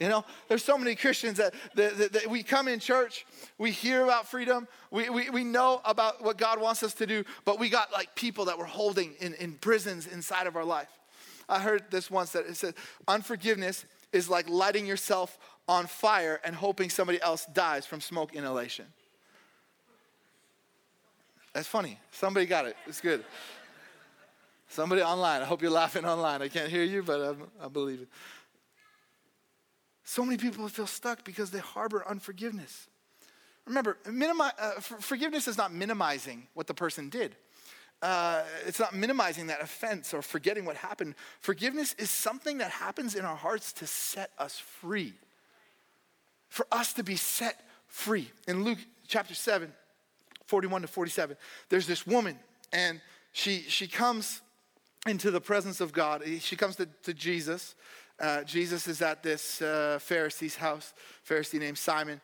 You 0.00 0.08
know, 0.08 0.24
there's 0.48 0.64
so 0.64 0.76
many 0.76 0.96
Christians 0.96 1.38
that, 1.38 1.54
that, 1.76 1.96
that, 1.96 2.12
that, 2.12 2.26
we 2.26 2.42
come 2.42 2.66
in 2.66 2.80
church, 2.80 3.24
we 3.58 3.70
hear 3.70 4.02
about 4.02 4.28
freedom, 4.28 4.66
we, 4.90 5.08
we, 5.08 5.30
we 5.30 5.44
know 5.44 5.80
about 5.84 6.22
what 6.22 6.36
God 6.36 6.60
wants 6.60 6.82
us 6.82 6.94
to 6.94 7.06
do, 7.06 7.24
but 7.44 7.60
we 7.60 7.68
got 7.70 7.92
like 7.92 8.14
people 8.16 8.46
that 8.46 8.58
we're 8.58 8.64
holding 8.64 9.14
in, 9.20 9.34
in 9.34 9.52
prisons 9.52 10.08
inside 10.08 10.48
of 10.48 10.56
our 10.56 10.64
life. 10.64 10.88
I 11.48 11.60
heard 11.60 11.90
this 11.90 12.10
once 12.10 12.30
that 12.32 12.46
it 12.46 12.56
said, 12.56 12.74
unforgiveness 13.06 13.84
is 14.12 14.28
like 14.28 14.48
lighting 14.48 14.86
yourself 14.86 15.38
on 15.68 15.86
fire 15.86 16.40
and 16.44 16.54
hoping 16.54 16.90
somebody 16.90 17.20
else 17.20 17.46
dies 17.46 17.86
from 17.86 18.00
smoke 18.00 18.34
inhalation. 18.34 18.86
That's 21.52 21.68
funny. 21.68 21.98
Somebody 22.10 22.46
got 22.46 22.66
it. 22.66 22.76
It's 22.86 23.00
good. 23.00 23.24
Somebody 24.68 25.02
online. 25.02 25.40
I 25.40 25.44
hope 25.44 25.62
you're 25.62 25.70
laughing 25.70 26.04
online. 26.04 26.42
I 26.42 26.48
can't 26.48 26.68
hear 26.68 26.82
you, 26.82 27.02
but 27.02 27.20
I'm, 27.20 27.42
I 27.62 27.68
believe 27.68 28.02
it. 28.02 28.08
So 30.04 30.24
many 30.24 30.36
people 30.36 30.66
feel 30.68 30.86
stuck 30.86 31.24
because 31.24 31.50
they 31.50 31.60
harbor 31.60 32.04
unforgiveness. 32.06 32.88
Remember, 33.66 33.96
minimi- 34.04 34.52
uh, 34.58 34.80
forgiveness 34.80 35.48
is 35.48 35.56
not 35.56 35.72
minimizing 35.72 36.46
what 36.54 36.66
the 36.66 36.74
person 36.74 37.08
did. 37.08 37.36
Uh, 38.02 38.42
it's 38.66 38.78
not 38.78 38.94
minimizing 38.94 39.46
that 39.46 39.62
offense 39.62 40.12
or 40.12 40.20
forgetting 40.20 40.64
what 40.64 40.76
happened. 40.76 41.14
Forgiveness 41.40 41.94
is 41.98 42.10
something 42.10 42.58
that 42.58 42.70
happens 42.70 43.14
in 43.14 43.24
our 43.24 43.36
hearts 43.36 43.72
to 43.72 43.86
set 43.86 44.30
us 44.38 44.58
free. 44.58 45.14
For 46.48 46.66
us 46.70 46.92
to 46.94 47.02
be 47.02 47.16
set 47.16 47.64
free. 47.86 48.30
In 48.46 48.64
Luke 48.64 48.78
chapter 49.08 49.34
7, 49.34 49.72
41 50.46 50.82
to 50.82 50.88
47, 50.88 51.36
there's 51.70 51.86
this 51.86 52.06
woman, 52.06 52.38
and 52.72 53.00
she, 53.32 53.60
she 53.60 53.86
comes 53.86 54.42
into 55.06 55.30
the 55.30 55.40
presence 55.40 55.80
of 55.80 55.92
God. 55.92 56.22
She 56.40 56.56
comes 56.56 56.76
to, 56.76 56.88
to 57.04 57.14
Jesus. 57.14 57.74
Uh, 58.20 58.42
Jesus 58.44 58.86
is 58.86 59.02
at 59.02 59.22
this 59.22 59.60
uh, 59.60 59.98
Pharisee's 60.00 60.56
house, 60.56 60.92
Pharisee 61.28 61.58
named 61.58 61.78
Simon, 61.78 62.20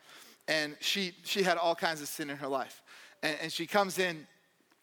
and 0.47 0.77
she, 0.81 1.13
she 1.25 1.43
had 1.43 1.57
all 1.57 1.75
kinds 1.75 2.01
of 2.01 2.09
sin 2.09 2.31
in 2.31 2.37
her 2.37 2.49
life. 2.49 2.83
And, 3.23 3.37
and 3.43 3.53
she 3.53 3.67
comes 3.67 3.99
in 3.99 4.27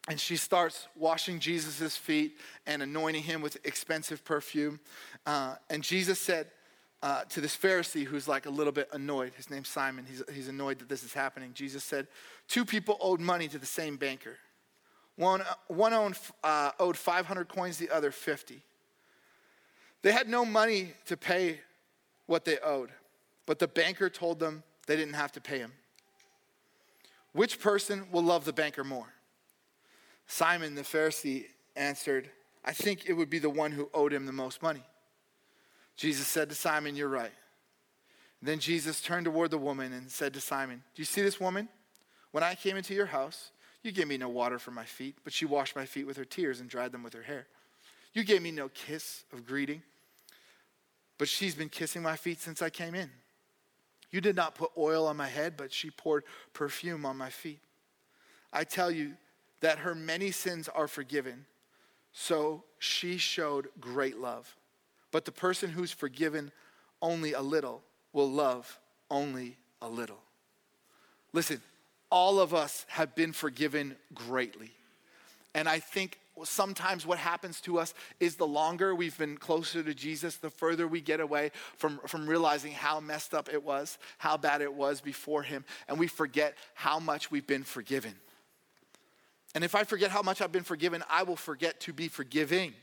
and 0.07 0.19
she 0.19 0.37
starts 0.37 0.87
washing 0.95 1.39
Jesus' 1.39 1.97
feet 1.97 2.37
and 2.65 2.81
anointing 2.81 3.23
him 3.23 3.41
with 3.41 3.57
expensive 3.65 4.23
perfume. 4.23 4.79
Uh, 5.25 5.55
and 5.69 5.83
Jesus 5.83 6.19
said 6.19 6.47
uh, 7.03 7.23
to 7.25 7.41
this 7.41 7.55
Pharisee 7.55 8.05
who's 8.05 8.27
like 8.27 8.45
a 8.45 8.49
little 8.49 8.71
bit 8.71 8.87
annoyed, 8.93 9.33
his 9.35 9.49
name's 9.49 9.67
Simon, 9.67 10.05
he's, 10.07 10.23
he's 10.33 10.47
annoyed 10.47 10.79
that 10.79 10.87
this 10.87 11.03
is 11.03 11.13
happening. 11.13 11.51
Jesus 11.53 11.83
said, 11.83 12.07
Two 12.47 12.63
people 12.63 12.97
owed 13.01 13.19
money 13.19 13.47
to 13.49 13.59
the 13.59 13.65
same 13.65 13.97
banker. 13.97 14.37
One, 15.17 15.43
one 15.67 15.93
owned, 15.93 16.17
uh, 16.43 16.71
owed 16.79 16.95
500 16.95 17.49
coins, 17.49 17.77
the 17.77 17.89
other 17.89 18.11
50. 18.11 18.61
They 20.03 20.11
had 20.11 20.29
no 20.29 20.45
money 20.45 20.93
to 21.07 21.17
pay 21.17 21.59
what 22.27 22.45
they 22.45 22.59
owed, 22.59 22.91
but 23.45 23.59
the 23.59 23.67
banker 23.67 24.09
told 24.09 24.39
them 24.39 24.63
they 24.85 24.95
didn't 24.95 25.15
have 25.15 25.31
to 25.33 25.41
pay 25.41 25.57
him. 25.57 25.73
Which 27.33 27.59
person 27.59 28.05
will 28.11 28.23
love 28.23 28.45
the 28.45 28.53
banker 28.53 28.83
more? 28.83 29.13
Simon 30.27 30.75
the 30.75 30.81
Pharisee 30.81 31.45
answered, 31.75 32.29
I 32.63 32.73
think 32.73 33.05
it 33.07 33.13
would 33.13 33.29
be 33.29 33.39
the 33.39 33.49
one 33.49 33.71
who 33.71 33.89
owed 33.93 34.11
him 34.11 34.25
the 34.25 34.33
most 34.33 34.61
money. 34.61 34.83
Jesus 35.95 36.27
said 36.27 36.49
to 36.49 36.55
Simon, 36.55 36.95
You're 36.95 37.07
right. 37.07 37.31
Then 38.41 38.59
Jesus 38.59 39.01
turned 39.01 39.25
toward 39.25 39.51
the 39.51 39.57
woman 39.57 39.93
and 39.93 40.11
said 40.11 40.33
to 40.33 40.41
Simon, 40.41 40.83
Do 40.93 41.01
you 41.01 41.05
see 41.05 41.21
this 41.21 41.39
woman? 41.39 41.69
When 42.31 42.43
I 42.43 42.55
came 42.55 42.77
into 42.77 42.93
your 42.93 43.07
house, 43.07 43.51
you 43.81 43.91
gave 43.91 44.07
me 44.07 44.17
no 44.17 44.29
water 44.29 44.59
for 44.59 44.71
my 44.71 44.83
feet, 44.83 45.15
but 45.23 45.33
she 45.33 45.45
washed 45.45 45.75
my 45.75 45.85
feet 45.85 46.05
with 46.05 46.17
her 46.17 46.25
tears 46.25 46.59
and 46.59 46.69
dried 46.69 46.91
them 46.91 47.03
with 47.03 47.13
her 47.13 47.23
hair. 47.23 47.47
You 48.13 48.23
gave 48.23 48.41
me 48.41 48.51
no 48.51 48.69
kiss 48.69 49.23
of 49.31 49.45
greeting, 49.45 49.81
but 51.17 51.29
she's 51.29 51.55
been 51.55 51.69
kissing 51.69 52.01
my 52.01 52.15
feet 52.15 52.39
since 52.39 52.61
I 52.61 52.69
came 52.69 52.95
in. 52.95 53.09
You 54.11 54.21
did 54.21 54.35
not 54.35 54.55
put 54.55 54.71
oil 54.77 55.07
on 55.07 55.17
my 55.17 55.27
head, 55.27 55.55
but 55.57 55.71
she 55.71 55.89
poured 55.89 56.23
perfume 56.53 57.05
on 57.05 57.17
my 57.17 57.29
feet. 57.29 57.59
I 58.53 58.63
tell 58.63 58.91
you, 58.91 59.13
that 59.61 59.79
her 59.79 59.95
many 59.95 60.31
sins 60.31 60.69
are 60.69 60.87
forgiven. 60.87 61.45
So 62.13 62.63
she 62.79 63.17
showed 63.17 63.67
great 63.79 64.17
love. 64.17 64.55
But 65.11 65.25
the 65.25 65.31
person 65.31 65.69
who's 65.69 65.91
forgiven 65.91 66.51
only 67.01 67.33
a 67.33 67.41
little 67.41 67.81
will 68.13 68.29
love 68.29 68.79
only 69.09 69.57
a 69.81 69.87
little. 69.87 70.19
Listen, 71.33 71.61
all 72.09 72.39
of 72.39 72.53
us 72.53 72.85
have 72.89 73.15
been 73.15 73.33
forgiven 73.33 73.95
greatly. 74.13 74.71
And 75.53 75.67
I 75.67 75.79
think 75.79 76.19
sometimes 76.43 77.05
what 77.05 77.17
happens 77.17 77.61
to 77.61 77.79
us 77.79 77.93
is 78.19 78.35
the 78.35 78.47
longer 78.47 78.93
we've 78.93 79.17
been 79.17 79.37
closer 79.37 79.81
to 79.83 79.93
Jesus, 79.93 80.35
the 80.35 80.49
further 80.49 80.87
we 80.87 81.01
get 81.01 81.19
away 81.19 81.51
from, 81.77 81.99
from 82.05 82.27
realizing 82.27 82.71
how 82.71 82.99
messed 82.99 83.33
up 83.33 83.49
it 83.51 83.63
was, 83.63 83.97
how 84.17 84.37
bad 84.37 84.61
it 84.61 84.73
was 84.73 85.01
before 85.01 85.43
Him, 85.43 85.65
and 85.87 85.97
we 85.97 86.07
forget 86.07 86.55
how 86.75 86.99
much 86.99 87.31
we've 87.31 87.47
been 87.47 87.63
forgiven. 87.63 88.13
And 89.57 89.63
if 89.63 89.73
I 89.73 89.85
forget 89.85 90.11
how 90.11 90.21
much 90.21 90.39
I've 90.39 90.51
been 90.51 90.61
forgiven, 90.61 91.03
I 91.09 91.23
will 91.23 91.35
forget 91.35 91.79
to 91.79 91.91
be 91.91 92.09
forgiving. 92.09 92.75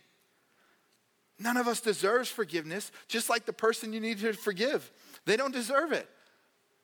None 1.38 1.56
of 1.56 1.68
us 1.68 1.80
deserves 1.80 2.28
forgiveness, 2.28 2.90
just 3.06 3.30
like 3.30 3.46
the 3.46 3.52
person 3.52 3.92
you 3.92 4.00
need 4.00 4.18
to 4.18 4.32
forgive. 4.32 4.90
They 5.24 5.36
don't 5.36 5.52
deserve 5.52 5.92
it. 5.92 6.08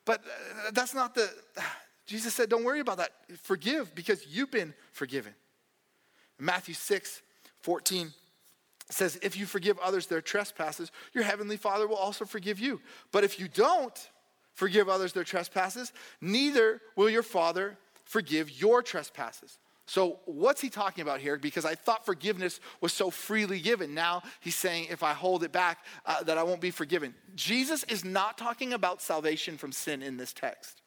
But 0.05 0.21
uh, 0.21 0.71
that's 0.71 0.93
not 0.93 1.13
the, 1.13 1.29
Jesus 2.05 2.33
said, 2.33 2.47
don't 2.47 2.63
worry 2.63 2.79
about 2.79 2.99
that. 2.99 3.09
Forgive 3.43 3.93
because 3.93 4.25
you've 4.27 4.49
been 4.49 4.73
forgiven. 4.93 5.33
Matthew 6.39 6.73
6, 6.73 7.21
14 7.59 8.13
says, 8.89 9.19
if 9.21 9.35
you 9.35 9.45
forgive 9.45 9.77
others 9.79 10.07
their 10.07 10.21
trespasses, 10.21 10.89
your 11.11 11.25
heavenly 11.25 11.57
Father 11.57 11.85
will 11.85 11.97
also 11.97 12.23
forgive 12.23 12.61
you. 12.61 12.79
But 13.11 13.25
if 13.25 13.41
you 13.41 13.49
don't, 13.49 14.09
forgive 14.53 14.87
others 14.87 15.11
their 15.11 15.25
trespasses, 15.25 15.91
neither 16.21 16.79
will 16.95 17.09
your 17.09 17.23
Father 17.23 17.77
forgive 18.05 18.49
your 18.49 18.81
trespasses. 18.81 19.57
So, 19.91 20.19
what's 20.23 20.61
he 20.61 20.69
talking 20.69 21.01
about 21.01 21.19
here? 21.19 21.37
Because 21.37 21.65
I 21.65 21.75
thought 21.75 22.05
forgiveness 22.05 22.61
was 22.79 22.93
so 22.93 23.09
freely 23.09 23.59
given. 23.59 23.93
Now 23.93 24.23
he's 24.39 24.55
saying 24.55 24.87
if 24.89 25.03
I 25.03 25.11
hold 25.11 25.43
it 25.43 25.51
back, 25.51 25.79
uh, 26.05 26.23
that 26.23 26.37
I 26.37 26.43
won't 26.43 26.61
be 26.61 26.71
forgiven. 26.71 27.13
Jesus 27.35 27.83
is 27.83 28.05
not 28.05 28.37
talking 28.37 28.71
about 28.71 29.01
salvation 29.01 29.57
from 29.57 29.73
sin 29.73 30.01
in 30.01 30.15
this 30.15 30.31
text. 30.31 30.81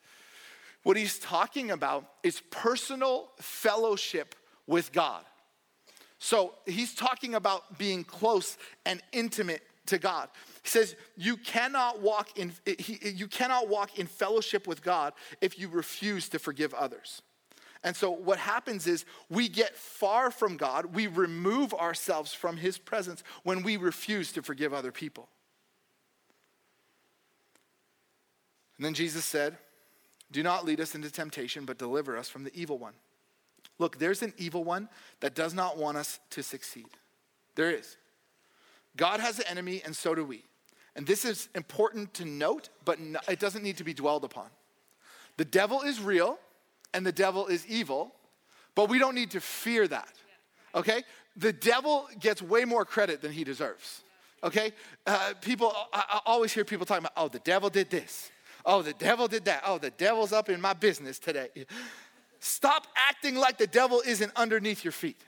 What 0.84 0.96
he's 0.96 1.18
talking 1.18 1.70
about 1.70 2.06
is 2.22 2.40
personal 2.48 3.28
fellowship 3.38 4.34
with 4.66 4.90
God. 4.90 5.22
So, 6.18 6.54
he's 6.64 6.94
talking 6.94 7.34
about 7.34 7.76
being 7.76 8.04
close 8.04 8.56
and 8.86 9.02
intimate 9.12 9.60
to 9.88 9.98
God. 9.98 10.30
He 10.62 10.70
says 10.70 10.96
you 11.14 11.36
cannot 11.36 12.00
walk 12.00 12.38
in 12.38 12.54
you 12.64 13.28
cannot 13.28 13.68
walk 13.68 13.98
in 13.98 14.06
fellowship 14.06 14.66
with 14.66 14.82
God 14.82 15.12
if 15.42 15.58
you 15.58 15.68
refuse 15.68 16.30
to 16.30 16.38
forgive 16.38 16.72
others. 16.72 17.20
And 17.84 17.94
so 17.94 18.10
what 18.10 18.38
happens 18.38 18.86
is 18.86 19.04
we 19.28 19.48
get 19.48 19.76
far 19.76 20.30
from 20.30 20.56
God, 20.56 20.94
we 20.94 21.06
remove 21.06 21.72
ourselves 21.74 22.32
from 22.32 22.56
his 22.56 22.78
presence 22.78 23.22
when 23.42 23.62
we 23.62 23.76
refuse 23.76 24.32
to 24.32 24.42
forgive 24.42 24.72
other 24.72 24.90
people. 24.90 25.28
And 28.78 28.86
then 28.86 28.94
Jesus 28.94 29.24
said, 29.24 29.58
"Do 30.32 30.42
not 30.42 30.64
lead 30.64 30.80
us 30.80 30.94
into 30.94 31.10
temptation, 31.10 31.64
but 31.66 31.78
deliver 31.78 32.16
us 32.16 32.28
from 32.28 32.42
the 32.42 32.58
evil 32.58 32.78
one." 32.78 32.94
Look, 33.78 33.98
there's 33.98 34.22
an 34.22 34.32
evil 34.36 34.64
one 34.64 34.88
that 35.20 35.34
does 35.34 35.52
not 35.52 35.76
want 35.76 35.96
us 35.98 36.20
to 36.30 36.42
succeed. 36.42 36.88
There 37.54 37.70
is. 37.70 37.96
God 38.96 39.20
has 39.20 39.38
an 39.38 39.46
enemy, 39.46 39.82
and 39.84 39.94
so 39.94 40.14
do 40.14 40.24
we. 40.24 40.44
And 40.96 41.06
this 41.06 41.24
is 41.24 41.48
important 41.54 42.14
to 42.14 42.24
note, 42.24 42.70
but 42.84 42.98
it 43.28 43.38
doesn't 43.40 43.62
need 43.62 43.76
to 43.76 43.84
be 43.84 43.92
dwelled 43.92 44.24
upon. 44.24 44.50
The 45.36 45.44
devil 45.44 45.82
is 45.82 46.00
real, 46.00 46.38
and 46.94 47.04
the 47.04 47.12
devil 47.12 47.48
is 47.48 47.66
evil, 47.66 48.14
but 48.74 48.88
we 48.88 48.98
don't 48.98 49.14
need 49.14 49.32
to 49.32 49.40
fear 49.40 49.86
that. 49.88 50.12
Okay? 50.74 51.02
The 51.36 51.52
devil 51.52 52.08
gets 52.18 52.40
way 52.40 52.64
more 52.64 52.84
credit 52.84 53.20
than 53.20 53.32
he 53.32 53.44
deserves. 53.44 54.02
Okay? 54.42 54.72
Uh, 55.06 55.34
people, 55.40 55.74
I, 55.92 56.04
I 56.08 56.20
always 56.24 56.52
hear 56.52 56.64
people 56.64 56.86
talking 56.86 57.04
about, 57.04 57.12
oh, 57.16 57.28
the 57.28 57.40
devil 57.40 57.68
did 57.68 57.90
this. 57.90 58.30
Oh, 58.64 58.80
the 58.80 58.94
devil 58.94 59.28
did 59.28 59.44
that. 59.44 59.62
Oh, 59.66 59.78
the 59.78 59.90
devil's 59.90 60.32
up 60.32 60.48
in 60.48 60.60
my 60.60 60.72
business 60.72 61.18
today. 61.18 61.48
Stop 62.40 62.86
acting 63.08 63.36
like 63.36 63.58
the 63.58 63.66
devil 63.66 64.02
isn't 64.06 64.32
underneath 64.36 64.84
your 64.84 64.92
feet. 64.92 65.20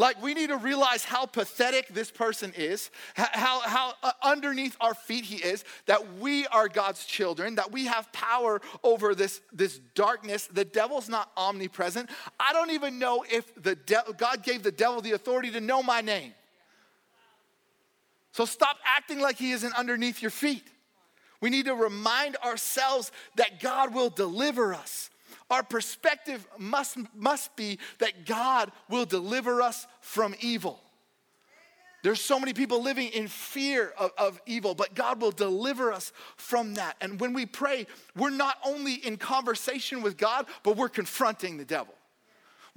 Like, 0.00 0.22
we 0.22 0.32
need 0.32 0.50
to 0.50 0.56
realize 0.56 1.02
how 1.02 1.26
pathetic 1.26 1.88
this 1.88 2.08
person 2.12 2.52
is, 2.56 2.90
how, 3.14 3.60
how 3.60 3.94
uh, 4.04 4.12
underneath 4.22 4.76
our 4.80 4.94
feet 4.94 5.24
he 5.24 5.36
is, 5.36 5.64
that 5.86 6.14
we 6.14 6.46
are 6.46 6.68
God's 6.68 7.04
children, 7.04 7.56
that 7.56 7.72
we 7.72 7.86
have 7.86 8.10
power 8.12 8.60
over 8.84 9.12
this, 9.16 9.40
this 9.52 9.80
darkness. 9.96 10.46
The 10.46 10.64
devil's 10.64 11.08
not 11.08 11.32
omnipresent. 11.36 12.10
I 12.38 12.52
don't 12.52 12.70
even 12.70 13.00
know 13.00 13.24
if 13.28 13.52
the 13.60 13.74
de- 13.74 14.14
God 14.16 14.44
gave 14.44 14.62
the 14.62 14.70
devil 14.70 15.00
the 15.00 15.12
authority 15.12 15.50
to 15.50 15.60
know 15.60 15.82
my 15.82 16.00
name. 16.00 16.32
So 18.30 18.44
stop 18.44 18.76
acting 18.84 19.18
like 19.18 19.36
he 19.36 19.50
isn't 19.50 19.74
underneath 19.74 20.22
your 20.22 20.30
feet. 20.30 20.62
We 21.40 21.50
need 21.50 21.64
to 21.66 21.74
remind 21.74 22.36
ourselves 22.36 23.10
that 23.34 23.58
God 23.58 23.92
will 23.92 24.10
deliver 24.10 24.74
us. 24.74 25.10
Our 25.50 25.62
perspective 25.62 26.46
must, 26.58 26.98
must 27.14 27.56
be 27.56 27.78
that 27.98 28.26
God 28.26 28.70
will 28.88 29.06
deliver 29.06 29.62
us 29.62 29.86
from 30.00 30.34
evil. 30.40 30.80
There's 32.02 32.20
so 32.20 32.38
many 32.38 32.52
people 32.52 32.82
living 32.82 33.08
in 33.08 33.26
fear 33.26 33.92
of, 33.98 34.12
of, 34.16 34.40
evil, 34.46 34.74
but 34.74 34.94
God 34.94 35.20
will 35.20 35.32
deliver 35.32 35.92
us 35.92 36.12
from 36.36 36.74
that. 36.74 36.96
And 37.00 37.18
when 37.18 37.32
we 37.32 37.44
pray, 37.44 37.86
we're 38.14 38.30
not 38.30 38.56
only 38.64 38.94
in 38.94 39.16
conversation 39.16 40.00
with 40.00 40.16
God, 40.16 40.46
but 40.62 40.76
we're 40.76 40.88
confronting 40.88 41.56
the 41.56 41.64
devil. 41.64 41.94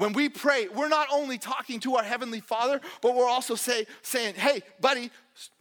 When 0.01 0.13
we 0.13 0.29
pray, 0.29 0.67
we're 0.67 0.87
not 0.87 1.09
only 1.11 1.37
talking 1.37 1.79
to 1.81 1.97
our 1.97 2.03
Heavenly 2.03 2.39
Father, 2.39 2.81
but 3.03 3.13
we're 3.13 3.29
also 3.29 3.53
say, 3.53 3.85
saying, 4.01 4.33
hey, 4.33 4.63
buddy, 4.79 5.11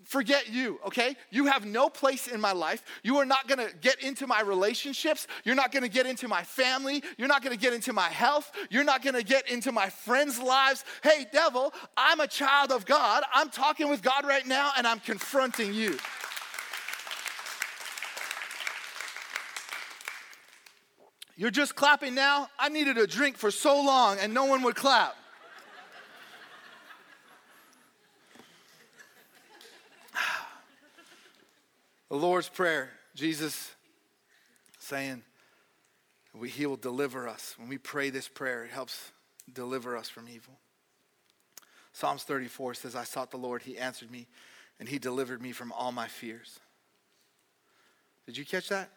forget 0.03 0.49
you, 0.49 0.81
okay? 0.87 1.15
You 1.29 1.45
have 1.45 1.67
no 1.67 1.91
place 1.91 2.27
in 2.27 2.41
my 2.41 2.53
life. 2.53 2.83
You 3.03 3.19
are 3.19 3.27
not 3.27 3.49
gonna 3.49 3.69
get 3.83 4.03
into 4.03 4.27
my 4.27 4.41
relationships. 4.41 5.27
You're 5.45 5.57
not 5.57 5.73
gonna 5.73 5.91
get 5.91 6.07
into 6.07 6.27
my 6.27 6.43
family. 6.43 7.05
You're 7.19 7.29
not 7.29 7.43
gonna 7.43 7.59
get 7.59 7.75
into 7.75 7.93
my 7.93 8.09
health. 8.09 8.51
You're 8.71 8.83
not 8.83 9.03
gonna 9.03 9.23
get 9.23 9.47
into 9.47 9.73
my 9.73 9.91
friends' 9.91 10.39
lives. 10.39 10.87
Hey, 11.03 11.27
devil, 11.31 11.75
I'm 11.99 12.21
a 12.21 12.27
child 12.27 12.73
of 12.73 12.87
God. 12.87 13.23
I'm 13.35 13.51
talking 13.51 13.91
with 13.91 14.01
God 14.01 14.25
right 14.25 14.47
now 14.47 14.71
and 14.79 14.87
I'm 14.87 15.01
confronting 15.01 15.75
you. 15.75 15.99
You're 21.41 21.51
just 21.51 21.75
clapping 21.75 22.15
now? 22.15 22.51
I 22.59 22.69
needed 22.69 22.99
a 22.99 23.07
drink 23.07 23.39
for 23.39 23.51
so 23.51 23.81
long 23.81 24.19
and 24.19 24.35
no 24.35 24.45
one 24.45 24.63
would 24.63 24.77
clap. 24.77 25.17
the 32.11 32.17
Lord's 32.17 32.51
Prayer, 32.51 32.91
Jesus 33.15 33.73
saying, 34.79 35.23
He 36.45 36.67
will 36.67 36.77
deliver 36.77 37.27
us. 37.27 37.55
When 37.57 37.71
we 37.71 37.79
pray 37.79 38.11
this 38.11 38.29
prayer, 38.29 38.67
it 38.67 38.71
helps 38.71 39.11
deliver 39.51 39.97
us 39.97 40.11
from 40.11 40.29
evil. 40.29 40.59
Psalms 41.95 42.23
34 42.25 42.75
says, 42.75 42.95
I 42.95 43.05
sought 43.05 43.31
the 43.31 43.39
Lord, 43.39 43.63
He 43.63 43.79
answered 43.79 44.11
me, 44.11 44.27
and 44.79 44.87
He 44.87 44.99
delivered 44.99 45.41
me 45.41 45.53
from 45.53 45.73
all 45.73 45.91
my 45.91 46.07
fears. 46.07 46.61
Did 48.27 48.37
you 48.37 48.45
catch 48.45 48.69
that? 48.69 48.91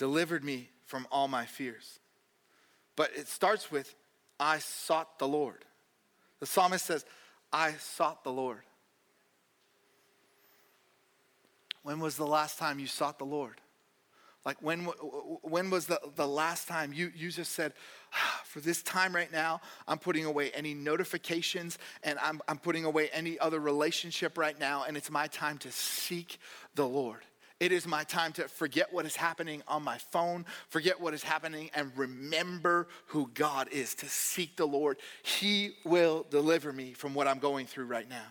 Delivered 0.00 0.42
me 0.42 0.70
from 0.86 1.06
all 1.12 1.28
my 1.28 1.44
fears. 1.44 1.98
But 2.96 3.10
it 3.14 3.28
starts 3.28 3.70
with, 3.70 3.94
I 4.40 4.58
sought 4.58 5.18
the 5.18 5.28
Lord. 5.28 5.62
The 6.38 6.46
psalmist 6.46 6.86
says, 6.86 7.04
I 7.52 7.72
sought 7.72 8.24
the 8.24 8.32
Lord. 8.32 8.62
When 11.82 12.00
was 12.00 12.16
the 12.16 12.26
last 12.26 12.58
time 12.58 12.78
you 12.78 12.86
sought 12.86 13.18
the 13.18 13.26
Lord? 13.26 13.60
Like 14.46 14.56
when, 14.62 14.84
when 15.42 15.68
was 15.68 15.84
the, 15.84 16.00
the 16.16 16.26
last 16.26 16.66
time 16.66 16.94
you, 16.94 17.12
you 17.14 17.30
just 17.30 17.52
said, 17.52 17.74
ah, 18.14 18.40
for 18.46 18.60
this 18.60 18.82
time 18.82 19.14
right 19.14 19.30
now, 19.30 19.60
I'm 19.86 19.98
putting 19.98 20.24
away 20.24 20.50
any 20.52 20.72
notifications 20.72 21.76
and 22.02 22.18
I'm, 22.20 22.40
I'm 22.48 22.56
putting 22.56 22.86
away 22.86 23.10
any 23.12 23.38
other 23.38 23.60
relationship 23.60 24.38
right 24.38 24.58
now, 24.58 24.84
and 24.88 24.96
it's 24.96 25.10
my 25.10 25.26
time 25.26 25.58
to 25.58 25.70
seek 25.70 26.38
the 26.74 26.88
Lord. 26.88 27.20
It 27.60 27.72
is 27.72 27.86
my 27.86 28.04
time 28.04 28.32
to 28.32 28.48
forget 28.48 28.90
what 28.90 29.04
is 29.04 29.14
happening 29.14 29.62
on 29.68 29.84
my 29.84 29.98
phone, 29.98 30.46
forget 30.70 30.98
what 30.98 31.12
is 31.12 31.22
happening, 31.22 31.70
and 31.74 31.92
remember 31.94 32.88
who 33.08 33.30
God 33.34 33.68
is, 33.70 33.94
to 33.96 34.06
seek 34.06 34.56
the 34.56 34.66
Lord. 34.66 34.96
He 35.22 35.74
will 35.84 36.24
deliver 36.30 36.72
me 36.72 36.94
from 36.94 37.12
what 37.12 37.28
I'm 37.28 37.38
going 37.38 37.66
through 37.66 37.84
right 37.84 38.08
now. 38.08 38.26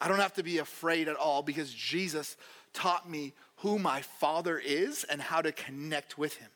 I 0.00 0.08
don't 0.08 0.18
have 0.18 0.32
to 0.34 0.42
be 0.42 0.58
afraid 0.58 1.08
at 1.08 1.16
all 1.16 1.42
because 1.42 1.74
Jesus 1.74 2.38
taught 2.72 3.08
me 3.08 3.34
who 3.56 3.78
my 3.78 4.00
Father 4.00 4.58
is 4.58 5.04
and 5.04 5.20
how 5.20 5.42
to 5.42 5.52
connect 5.52 6.16
with 6.16 6.36
Him. 6.36 6.48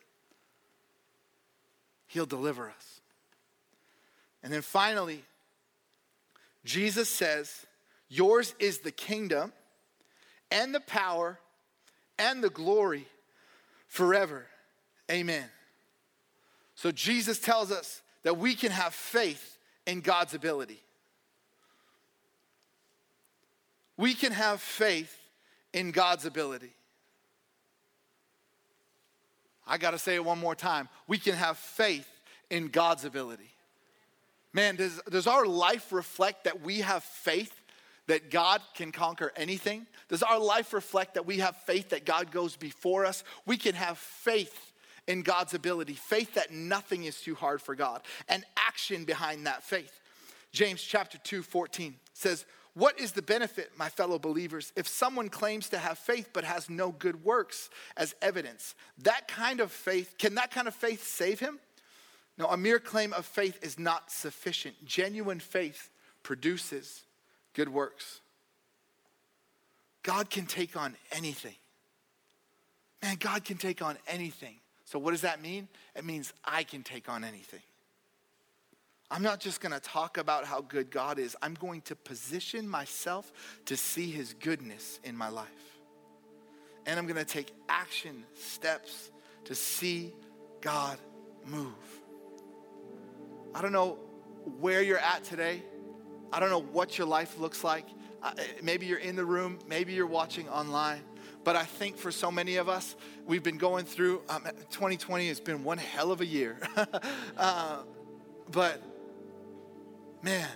He'll 2.07 2.25
deliver 2.25 2.69
us. 2.69 3.01
And 4.41 4.51
then 4.51 4.63
finally, 4.63 5.23
Jesus 6.63 7.07
says, 7.07 7.67
Yours 8.09 8.55
is 8.57 8.79
the 8.79 8.91
kingdom 8.91 9.53
and 10.51 10.73
the 10.73 10.79
power 10.79 11.39
and 12.17 12.43
the 12.43 12.49
glory 12.49 13.07
forever. 13.87 14.45
Amen. 15.11 15.45
So 16.75 16.91
Jesus 16.91 17.39
tells 17.39 17.71
us 17.71 18.01
that 18.23 18.37
we 18.37 18.55
can 18.55 18.71
have 18.71 18.93
faith 18.93 19.57
in 19.85 20.01
God's 20.01 20.33
ability. 20.33 20.81
We 23.97 24.13
can 24.13 24.31
have 24.31 24.61
faith 24.61 25.15
in 25.73 25.91
God's 25.91 26.25
ability. 26.25 26.73
I 29.67 29.77
got 29.77 29.91
to 29.91 29.99
say 29.99 30.15
it 30.15 30.23
one 30.23 30.39
more 30.39 30.55
time. 30.55 30.89
We 31.07 31.17
can 31.17 31.35
have 31.35 31.57
faith 31.57 32.07
in 32.49 32.67
God's 32.67 33.05
ability. 33.05 33.49
Man, 34.53 34.75
does, 34.75 35.01
does 35.09 35.27
our 35.27 35.45
life 35.45 35.91
reflect 35.91 36.43
that 36.43 36.61
we 36.61 36.79
have 36.79 37.03
faith 37.03 37.53
that 38.07 38.29
God 38.29 38.61
can 38.75 38.91
conquer 38.91 39.31
anything? 39.35 39.87
Does 40.09 40.23
our 40.23 40.39
life 40.39 40.73
reflect 40.73 41.15
that 41.15 41.25
we 41.25 41.39
have 41.39 41.55
faith 41.57 41.89
that 41.89 42.05
God 42.05 42.31
goes 42.31 42.55
before 42.55 43.05
us? 43.05 43.23
We 43.45 43.57
can 43.57 43.75
have 43.75 43.97
faith 43.97 44.73
in 45.07 45.21
God's 45.21 45.53
ability, 45.53 45.93
faith 45.93 46.33
that 46.35 46.51
nothing 46.51 47.03
is 47.03 47.21
too 47.21 47.35
hard 47.35 47.61
for 47.61 47.75
God, 47.75 48.01
and 48.27 48.43
action 48.57 49.05
behind 49.05 49.45
that 49.45 49.63
faith. 49.63 50.01
James 50.51 50.81
chapter 50.81 51.17
2, 51.17 51.43
14 51.43 51.95
says, 52.13 52.45
What 52.73 52.99
is 52.99 53.11
the 53.11 53.21
benefit, 53.21 53.71
my 53.77 53.89
fellow 53.89 54.17
believers, 54.17 54.71
if 54.75 54.87
someone 54.87 55.29
claims 55.29 55.69
to 55.69 55.77
have 55.77 55.97
faith 55.97 56.29
but 56.33 56.43
has 56.43 56.69
no 56.69 56.91
good 56.91 57.23
works 57.23 57.69
as 57.97 58.15
evidence? 58.21 58.73
That 58.99 59.27
kind 59.27 59.59
of 59.59 59.71
faith, 59.71 60.15
can 60.17 60.35
that 60.35 60.51
kind 60.51 60.67
of 60.67 60.73
faith 60.73 61.05
save 61.05 61.39
him? 61.39 61.59
No, 62.37 62.47
a 62.47 62.57
mere 62.57 62.79
claim 62.79 63.13
of 63.13 63.25
faith 63.25 63.59
is 63.61 63.79
not 63.79 64.11
sufficient. 64.11 64.83
Genuine 64.85 65.39
faith 65.39 65.89
produces 66.23 67.04
good 67.55 67.69
works. 67.69 68.21
God 70.03 70.29
can 70.29 70.45
take 70.45 70.77
on 70.77 70.95
anything. 71.11 71.55
Man, 73.01 73.15
God 73.19 73.43
can 73.43 73.57
take 73.57 73.81
on 73.81 73.97
anything. 74.07 74.55
So, 74.85 74.99
what 74.99 75.11
does 75.11 75.21
that 75.21 75.41
mean? 75.41 75.67
It 75.95 76.05
means 76.05 76.31
I 76.43 76.63
can 76.63 76.83
take 76.83 77.09
on 77.09 77.23
anything. 77.23 77.61
I'm 79.09 79.23
not 79.23 79.39
just 79.39 79.61
going 79.61 79.71
to 79.71 79.79
talk 79.79 80.17
about 80.17 80.45
how 80.45 80.61
good 80.61 80.89
God 80.89 81.19
is, 81.19 81.35
I'm 81.41 81.53
going 81.55 81.81
to 81.81 81.95
position 81.95 82.67
myself 82.67 83.31
to 83.65 83.77
see 83.77 84.09
his 84.11 84.33
goodness 84.33 84.99
in 85.03 85.15
my 85.15 85.29
life. 85.29 85.47
And 86.85 86.99
I'm 86.99 87.05
going 87.05 87.23
to 87.23 87.25
take 87.25 87.51
action 87.69 88.25
steps 88.33 89.11
to 89.45 89.55
see 89.55 90.13
God 90.61 90.97
move. 91.45 91.73
I 93.53 93.61
don't 93.61 93.71
know 93.71 93.99
where 94.59 94.81
you're 94.81 94.97
at 94.99 95.23
today. 95.23 95.63
I 96.35 96.41
don't 96.41 96.49
know 96.49 96.61
what 96.73 96.97
your 96.97 97.07
life 97.07 97.39
looks 97.39 97.63
like. 97.63 97.85
maybe 98.61 98.85
you're 98.85 98.99
in 98.99 99.15
the 99.15 99.23
room, 99.23 99.57
maybe 99.69 99.93
you're 99.93 100.05
watching 100.05 100.49
online. 100.49 101.01
But 101.45 101.55
I 101.55 101.63
think 101.63 101.95
for 101.95 102.11
so 102.11 102.29
many 102.29 102.57
of 102.57 102.67
us, 102.67 102.97
we've 103.25 103.41
been 103.41 103.57
going 103.57 103.85
through, 103.85 104.21
um, 104.27 104.43
2020 104.43 105.29
has 105.29 105.39
been 105.39 105.63
one 105.63 105.77
hell 105.77 106.11
of 106.11 106.19
a 106.19 106.25
year. 106.25 106.59
uh, 107.37 107.83
but 108.51 108.81
man, 110.23 110.49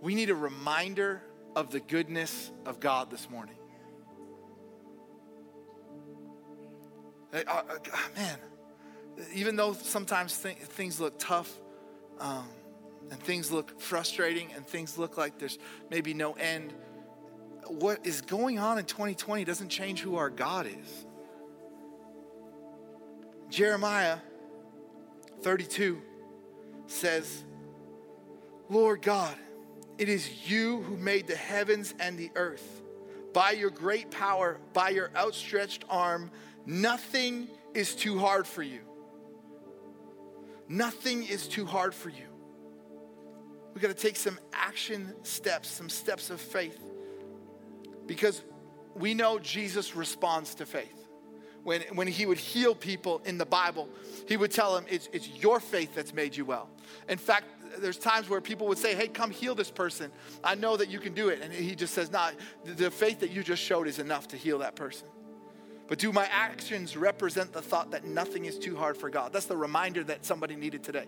we 0.00 0.16
need 0.16 0.30
a 0.30 0.34
reminder 0.34 1.22
of 1.54 1.70
the 1.70 1.78
goodness 1.78 2.50
of 2.66 2.80
God 2.80 3.08
this 3.08 3.30
morning. 3.30 3.56
Uh, 7.32 7.42
uh, 7.46 7.62
man, 8.16 8.38
even 9.32 9.54
though 9.54 9.74
sometimes 9.74 10.38
th- 10.38 10.56
things 10.56 10.98
look 10.98 11.20
tough 11.20 11.56
um, 12.18 12.48
and 13.10 13.20
things 13.20 13.50
look 13.50 13.80
frustrating 13.80 14.52
and 14.54 14.66
things 14.66 14.98
look 14.98 15.16
like 15.16 15.38
there's 15.38 15.58
maybe 15.90 16.14
no 16.14 16.32
end, 16.34 16.72
what 17.66 18.04
is 18.04 18.20
going 18.20 18.58
on 18.58 18.78
in 18.78 18.84
2020 18.84 19.44
doesn't 19.44 19.68
change 19.68 20.00
who 20.00 20.16
our 20.16 20.30
God 20.30 20.66
is. 20.66 21.06
Jeremiah 23.48 24.18
32 25.42 26.00
says, 26.86 27.44
Lord 28.68 29.02
God, 29.02 29.34
it 29.98 30.08
is 30.08 30.50
you 30.50 30.82
who 30.82 30.96
made 30.96 31.26
the 31.26 31.36
heavens 31.36 31.94
and 31.98 32.18
the 32.18 32.30
earth. 32.36 32.82
By 33.32 33.52
your 33.52 33.70
great 33.70 34.10
power, 34.10 34.58
by 34.72 34.90
your 34.90 35.10
outstretched 35.16 35.84
arm, 35.88 36.30
nothing 36.66 37.48
is 37.74 37.94
too 37.94 38.18
hard 38.18 38.46
for 38.46 38.62
you. 38.62 38.80
Nothing 40.68 41.24
is 41.24 41.48
too 41.48 41.66
hard 41.66 41.94
for 41.94 42.10
you. 42.10 42.26
We 43.74 43.80
got 43.80 43.88
to 43.88 43.94
take 43.94 44.16
some 44.16 44.38
action 44.52 45.14
steps, 45.22 45.68
some 45.68 45.88
steps 45.88 46.30
of 46.30 46.40
faith. 46.40 46.78
Because 48.06 48.42
we 48.94 49.14
know 49.14 49.38
Jesus 49.38 49.94
responds 49.94 50.54
to 50.56 50.66
faith. 50.66 50.96
When, 51.62 51.82
when 51.94 52.08
he 52.08 52.24
would 52.24 52.38
heal 52.38 52.74
people 52.74 53.20
in 53.24 53.38
the 53.38 53.46
Bible, 53.46 53.88
he 54.26 54.36
would 54.36 54.50
tell 54.50 54.74
them, 54.74 54.86
it's, 54.88 55.08
it's 55.12 55.28
your 55.28 55.60
faith 55.60 55.94
that's 55.94 56.14
made 56.14 56.34
you 56.34 56.44
well. 56.44 56.68
In 57.08 57.18
fact, 57.18 57.44
there's 57.78 57.98
times 57.98 58.28
where 58.28 58.40
people 58.40 58.66
would 58.68 58.78
say, 58.78 58.94
Hey, 58.94 59.08
come 59.08 59.30
heal 59.30 59.54
this 59.54 59.70
person. 59.70 60.10
I 60.42 60.54
know 60.54 60.76
that 60.76 60.88
you 60.88 60.98
can 60.98 61.14
do 61.14 61.28
it. 61.28 61.40
And 61.42 61.52
he 61.52 61.74
just 61.74 61.94
says, 61.94 62.10
Nah, 62.10 62.30
the 62.64 62.90
faith 62.90 63.20
that 63.20 63.30
you 63.30 63.42
just 63.42 63.62
showed 63.62 63.86
is 63.86 63.98
enough 63.98 64.28
to 64.28 64.36
heal 64.36 64.58
that 64.58 64.74
person. 64.74 65.06
But 65.86 65.98
do 65.98 66.12
my 66.12 66.26
actions 66.30 66.96
represent 66.96 67.52
the 67.52 67.62
thought 67.62 67.90
that 67.90 68.04
nothing 68.04 68.44
is 68.44 68.58
too 68.58 68.76
hard 68.76 68.96
for 68.96 69.10
God? 69.10 69.32
That's 69.32 69.46
the 69.46 69.56
reminder 69.56 70.04
that 70.04 70.24
somebody 70.24 70.54
needed 70.54 70.84
today. 70.84 71.06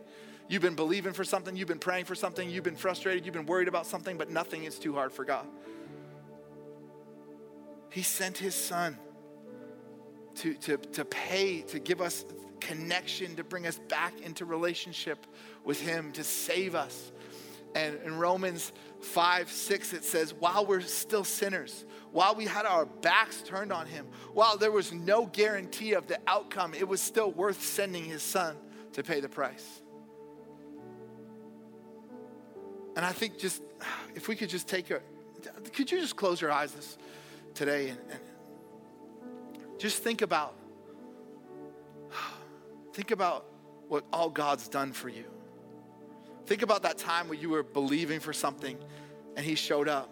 You've 0.49 0.63
been 0.63 0.75
believing 0.75 1.13
for 1.13 1.25
something, 1.25 1.57
you've 1.57 1.69
been 1.69 1.79
praying 1.79 2.05
for 2.05 2.15
something, 2.15 2.49
you've 2.49 2.65
been 2.65 2.77
frustrated, 2.77 3.25
you've 3.25 3.35
been 3.35 3.47
worried 3.47 3.69
about 3.69 3.87
something, 3.87 4.19
but 4.19 4.31
nothing 4.31 4.65
is 4.65 4.79
too 4.79 4.93
hard 4.93 5.13
for 5.13 5.25
God. 5.25 5.47
He 7.91 8.03
sent 8.03 8.39
his 8.39 8.55
son 8.55 8.99
to, 10.37 10.55
to, 10.55 10.77
to 10.77 11.05
pay, 11.05 11.61
to 11.63 11.79
give 11.79 12.01
us 12.01 12.25
connection, 12.61 13.37
to 13.37 13.45
bring 13.45 13.67
us 13.67 13.79
back 13.89 14.21
into 14.21 14.45
relationship 14.45 15.27
with 15.65 15.81
Him 15.81 16.13
to 16.13 16.25
save 16.25 16.75
us. 16.75 17.13
And 17.75 17.99
in 18.05 18.19
Romans 18.19 18.73
5 19.01 19.51
6, 19.51 19.93
it 19.93 20.05
says, 20.05 20.35
while 20.35 20.65
we're 20.65 20.81
still 20.81 21.25
sinners, 21.25 21.85
while 22.13 22.35
we 22.35 22.45
had 22.45 22.67
our 22.67 22.87
backs 22.87 23.43
turned 23.43 23.73
on 23.73 23.87
Him, 23.87 24.07
while 24.33 24.57
there 24.57 24.73
was 24.73 24.93
no 24.93 25.27
guarantee 25.27 25.95
of 25.95 26.07
the 26.07 26.19
outcome, 26.27 26.75
it 26.75 26.87
was 26.87 27.01
still 27.01 27.33
worth 27.33 27.63
sending 27.63 28.05
His 28.05 28.23
Son 28.23 28.57
to 28.93 29.03
pay 29.03 29.21
the 29.21 29.29
price. 29.29 29.82
And 32.97 33.05
I 33.05 33.13
think 33.13 33.39
just, 33.39 33.63
if 34.15 34.29
we 34.29 34.37
could 34.37 34.49
just 34.49 34.69
take 34.69 34.91
a, 34.91 35.01
could 35.73 35.91
you 35.91 36.01
just 36.01 36.17
close 36.17 36.41
your 36.41 36.53
eyes 36.53 36.73
this 36.73 36.99
today 37.55 37.91
and, 37.91 37.99
and 38.11 38.21
just 39.79 40.03
think 40.03 40.23
about, 40.23 40.55
think 42.93 43.11
about 43.11 43.47
what 43.89 44.05
all 44.13 44.31
God's 44.31 44.69
done 44.69 44.93
for 44.93 45.09
you. 45.09 45.25
Think 46.47 46.63
about 46.63 46.83
that 46.83 46.99
time 46.99 47.29
when 47.29 47.41
you 47.41 47.51
were 47.51 47.63
believing 47.63 48.21
for 48.21 48.33
something 48.33 48.79
and 49.37 49.45
He 49.45 49.55
showed 49.55 49.89
up. 49.89 50.11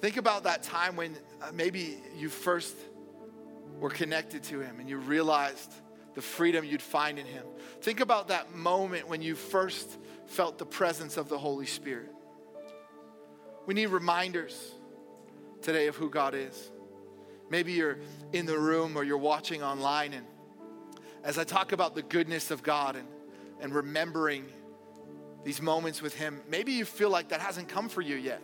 Think 0.00 0.16
about 0.16 0.44
that 0.44 0.62
time 0.62 0.96
when 0.96 1.16
uh, 1.42 1.50
maybe 1.52 1.98
you 2.16 2.28
first 2.28 2.76
were 3.80 3.90
connected 3.90 4.42
to 4.44 4.60
Him 4.60 4.80
and 4.80 4.88
you 4.88 4.98
realized 4.98 5.72
the 6.14 6.22
freedom 6.22 6.64
you'd 6.64 6.82
find 6.82 7.18
in 7.18 7.26
Him. 7.26 7.44
Think 7.80 8.00
about 8.00 8.28
that 8.28 8.54
moment 8.54 9.08
when 9.08 9.22
you 9.22 9.34
first 9.34 9.98
felt 10.26 10.58
the 10.58 10.66
presence 10.66 11.16
of 11.16 11.28
the 11.28 11.38
Holy 11.38 11.66
Spirit. 11.66 12.10
We 13.66 13.74
need 13.74 13.86
reminders 13.86 14.72
today 15.62 15.86
of 15.86 15.96
who 15.96 16.10
God 16.10 16.34
is. 16.34 16.70
Maybe 17.50 17.72
you're 17.72 17.98
in 18.32 18.46
the 18.46 18.58
room 18.58 18.96
or 18.96 19.04
you're 19.04 19.18
watching 19.18 19.62
online, 19.62 20.12
and 20.12 20.26
as 21.22 21.38
I 21.38 21.44
talk 21.44 21.72
about 21.72 21.94
the 21.94 22.02
goodness 22.02 22.50
of 22.50 22.62
God 22.62 22.96
and 22.96 23.08
and 23.60 23.74
remembering 23.74 24.44
these 25.42 25.60
moments 25.60 26.02
with 26.02 26.14
Him, 26.14 26.40
maybe 26.48 26.72
you 26.72 26.84
feel 26.84 27.10
like 27.10 27.28
that 27.28 27.40
hasn't 27.40 27.68
come 27.68 27.88
for 27.88 28.00
you 28.00 28.16
yet. 28.16 28.42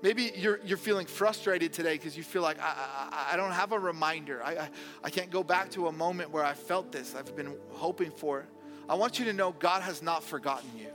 Maybe 0.00 0.32
you're, 0.36 0.60
you're 0.64 0.78
feeling 0.78 1.06
frustrated 1.06 1.72
today 1.72 1.94
because 1.94 2.16
you 2.16 2.22
feel 2.22 2.42
like, 2.42 2.58
I, 2.60 2.74
I, 3.10 3.32
I, 3.32 3.36
don't 3.36 3.50
have 3.50 3.72
a 3.72 3.78
reminder. 3.78 4.40
I, 4.44 4.52
I, 4.52 4.70
I 5.04 5.10
can't 5.10 5.30
go 5.30 5.42
back 5.42 5.70
to 5.72 5.88
a 5.88 5.92
moment 5.92 6.30
where 6.30 6.44
I 6.44 6.54
felt 6.54 6.92
this. 6.92 7.16
I've 7.16 7.34
been 7.34 7.56
hoping 7.70 8.12
for 8.12 8.40
it. 8.40 8.46
I 8.88 8.94
want 8.94 9.18
you 9.18 9.24
to 9.24 9.32
know 9.32 9.52
God 9.52 9.82
has 9.82 10.00
not 10.00 10.22
forgotten 10.22 10.70
you. 10.76 10.88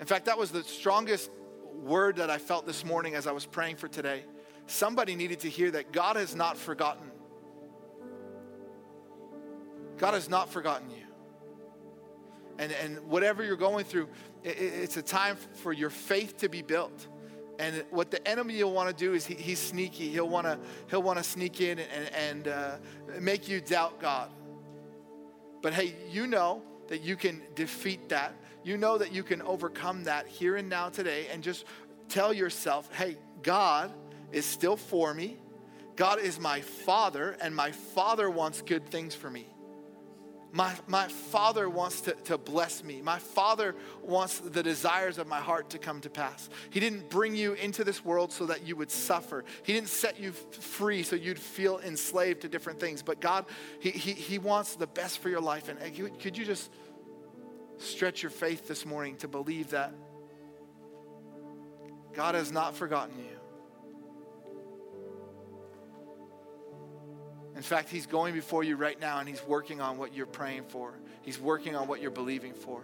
In 0.00 0.06
fact, 0.06 0.24
that 0.24 0.38
was 0.38 0.50
the 0.50 0.64
strongest 0.64 1.30
word 1.74 2.16
that 2.16 2.30
I 2.30 2.38
felt 2.38 2.66
this 2.66 2.84
morning 2.84 3.14
as 3.14 3.26
I 3.26 3.32
was 3.32 3.44
praying 3.44 3.76
for 3.76 3.88
today. 3.88 4.24
Somebody 4.66 5.16
needed 5.16 5.40
to 5.40 5.50
hear 5.50 5.70
that 5.72 5.92
God 5.92 6.16
has 6.16 6.34
not 6.34 6.56
forgotten 6.56 7.10
God 9.98 10.14
has 10.14 10.28
not 10.28 10.48
forgotten 10.48 10.90
you. 10.90 11.07
And, 12.58 12.72
and 12.72 12.98
whatever 13.06 13.44
you're 13.44 13.56
going 13.56 13.84
through, 13.84 14.08
it, 14.42 14.58
it's 14.58 14.96
a 14.96 15.02
time 15.02 15.36
for 15.36 15.72
your 15.72 15.90
faith 15.90 16.38
to 16.38 16.48
be 16.48 16.62
built. 16.62 17.06
And 17.58 17.84
what 17.90 18.10
the 18.10 18.26
enemy 18.26 18.62
will 18.62 18.72
want 18.72 18.88
to 18.88 18.94
do 18.94 19.14
is 19.14 19.26
he, 19.26 19.34
he's 19.34 19.58
sneaky. 19.58 20.08
He'll 20.08 20.28
want 20.28 20.46
to 20.46 20.58
he'll 20.88 21.02
want 21.02 21.18
to 21.18 21.24
sneak 21.24 21.60
in 21.60 21.78
and, 21.78 22.14
and 22.14 22.48
uh, 22.48 22.76
make 23.20 23.48
you 23.48 23.60
doubt 23.60 24.00
God. 24.00 24.30
But 25.60 25.74
hey, 25.74 25.96
you 26.10 26.26
know 26.26 26.62
that 26.88 27.02
you 27.02 27.16
can 27.16 27.42
defeat 27.54 28.08
that. 28.10 28.34
You 28.62 28.76
know 28.76 28.98
that 28.98 29.12
you 29.12 29.22
can 29.22 29.42
overcome 29.42 30.04
that 30.04 30.26
here 30.26 30.56
and 30.56 30.68
now 30.68 30.88
today, 30.88 31.26
and 31.32 31.42
just 31.42 31.64
tell 32.08 32.32
yourself, 32.32 32.88
hey, 32.94 33.16
God 33.42 33.92
is 34.32 34.44
still 34.44 34.76
for 34.76 35.14
me. 35.14 35.38
God 35.96 36.20
is 36.20 36.38
my 36.38 36.60
Father, 36.60 37.36
and 37.40 37.54
my 37.54 37.72
Father 37.72 38.30
wants 38.30 38.62
good 38.62 38.88
things 38.88 39.14
for 39.14 39.30
me. 39.30 39.46
My, 40.50 40.74
my 40.86 41.08
Father 41.08 41.68
wants 41.68 42.00
to, 42.02 42.12
to 42.24 42.38
bless 42.38 42.82
me. 42.82 43.02
My 43.02 43.18
Father 43.18 43.74
wants 44.02 44.38
the 44.38 44.62
desires 44.62 45.18
of 45.18 45.26
my 45.26 45.40
heart 45.40 45.70
to 45.70 45.78
come 45.78 46.00
to 46.00 46.10
pass. 46.10 46.48
He 46.70 46.80
didn't 46.80 47.10
bring 47.10 47.36
you 47.36 47.52
into 47.52 47.84
this 47.84 48.04
world 48.04 48.32
so 48.32 48.46
that 48.46 48.66
you 48.66 48.74
would 48.76 48.90
suffer. 48.90 49.44
He 49.62 49.74
didn't 49.74 49.90
set 49.90 50.18
you 50.18 50.32
free 50.32 51.02
so 51.02 51.16
you'd 51.16 51.38
feel 51.38 51.80
enslaved 51.80 52.42
to 52.42 52.48
different 52.48 52.80
things. 52.80 53.02
But 53.02 53.20
God, 53.20 53.44
He, 53.80 53.90
he, 53.90 54.12
he 54.12 54.38
wants 54.38 54.76
the 54.76 54.86
best 54.86 55.18
for 55.18 55.28
your 55.28 55.40
life. 55.40 55.68
And 55.68 55.78
uh, 55.78 56.08
could 56.18 56.38
you 56.38 56.44
just 56.44 56.72
stretch 57.76 58.22
your 58.22 58.30
faith 58.30 58.66
this 58.66 58.86
morning 58.86 59.16
to 59.16 59.28
believe 59.28 59.70
that 59.70 59.92
God 62.14 62.34
has 62.34 62.50
not 62.50 62.74
forgotten 62.74 63.18
you? 63.18 63.37
In 67.58 67.64
fact, 67.64 67.88
He's 67.88 68.06
going 68.06 68.34
before 68.34 68.62
you 68.62 68.76
right 68.76 68.98
now 69.00 69.18
and 69.18 69.28
He's 69.28 69.42
working 69.44 69.80
on 69.80 69.98
what 69.98 70.14
you're 70.14 70.26
praying 70.26 70.62
for. 70.68 70.94
He's 71.22 71.40
working 71.40 71.74
on 71.74 71.88
what 71.88 72.00
you're 72.00 72.12
believing 72.12 72.54
for. 72.54 72.82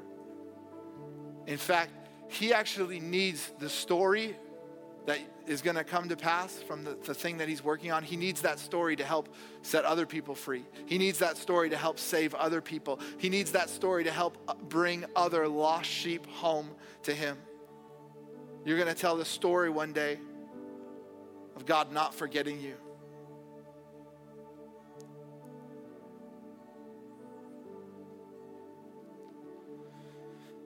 In 1.46 1.58
fact, 1.58 1.92
He 2.26 2.52
actually 2.52 2.98
needs 2.98 3.52
the 3.60 3.68
story 3.68 4.34
that 5.06 5.20
is 5.46 5.62
going 5.62 5.76
to 5.76 5.84
come 5.84 6.08
to 6.08 6.16
pass 6.16 6.56
from 6.66 6.82
the, 6.82 6.98
the 7.04 7.14
thing 7.14 7.38
that 7.38 7.48
He's 7.48 7.62
working 7.62 7.92
on. 7.92 8.02
He 8.02 8.16
needs 8.16 8.40
that 8.40 8.58
story 8.58 8.96
to 8.96 9.04
help 9.04 9.32
set 9.62 9.84
other 9.84 10.06
people 10.06 10.34
free. 10.34 10.64
He 10.86 10.98
needs 10.98 11.20
that 11.20 11.36
story 11.36 11.70
to 11.70 11.76
help 11.76 12.00
save 12.00 12.34
other 12.34 12.60
people. 12.60 12.98
He 13.18 13.28
needs 13.28 13.52
that 13.52 13.70
story 13.70 14.02
to 14.02 14.10
help 14.10 14.36
bring 14.68 15.04
other 15.14 15.46
lost 15.46 15.88
sheep 15.88 16.26
home 16.26 16.68
to 17.04 17.14
Him. 17.14 17.38
You're 18.64 18.78
going 18.78 18.92
to 18.92 19.00
tell 19.00 19.16
the 19.16 19.24
story 19.24 19.70
one 19.70 19.92
day 19.92 20.18
of 21.54 21.64
God 21.64 21.92
not 21.92 22.12
forgetting 22.12 22.60
you. 22.60 22.74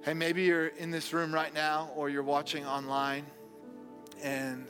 Hey, 0.05 0.15
maybe 0.15 0.45
you're 0.45 0.69
in 0.69 0.93
this 0.93 1.13
room 1.13 1.35
right 1.35 1.53
now 1.53 1.91
or 1.97 2.09
you're 2.09 2.23
watching 2.23 2.65
online 2.65 3.27
and 4.23 4.65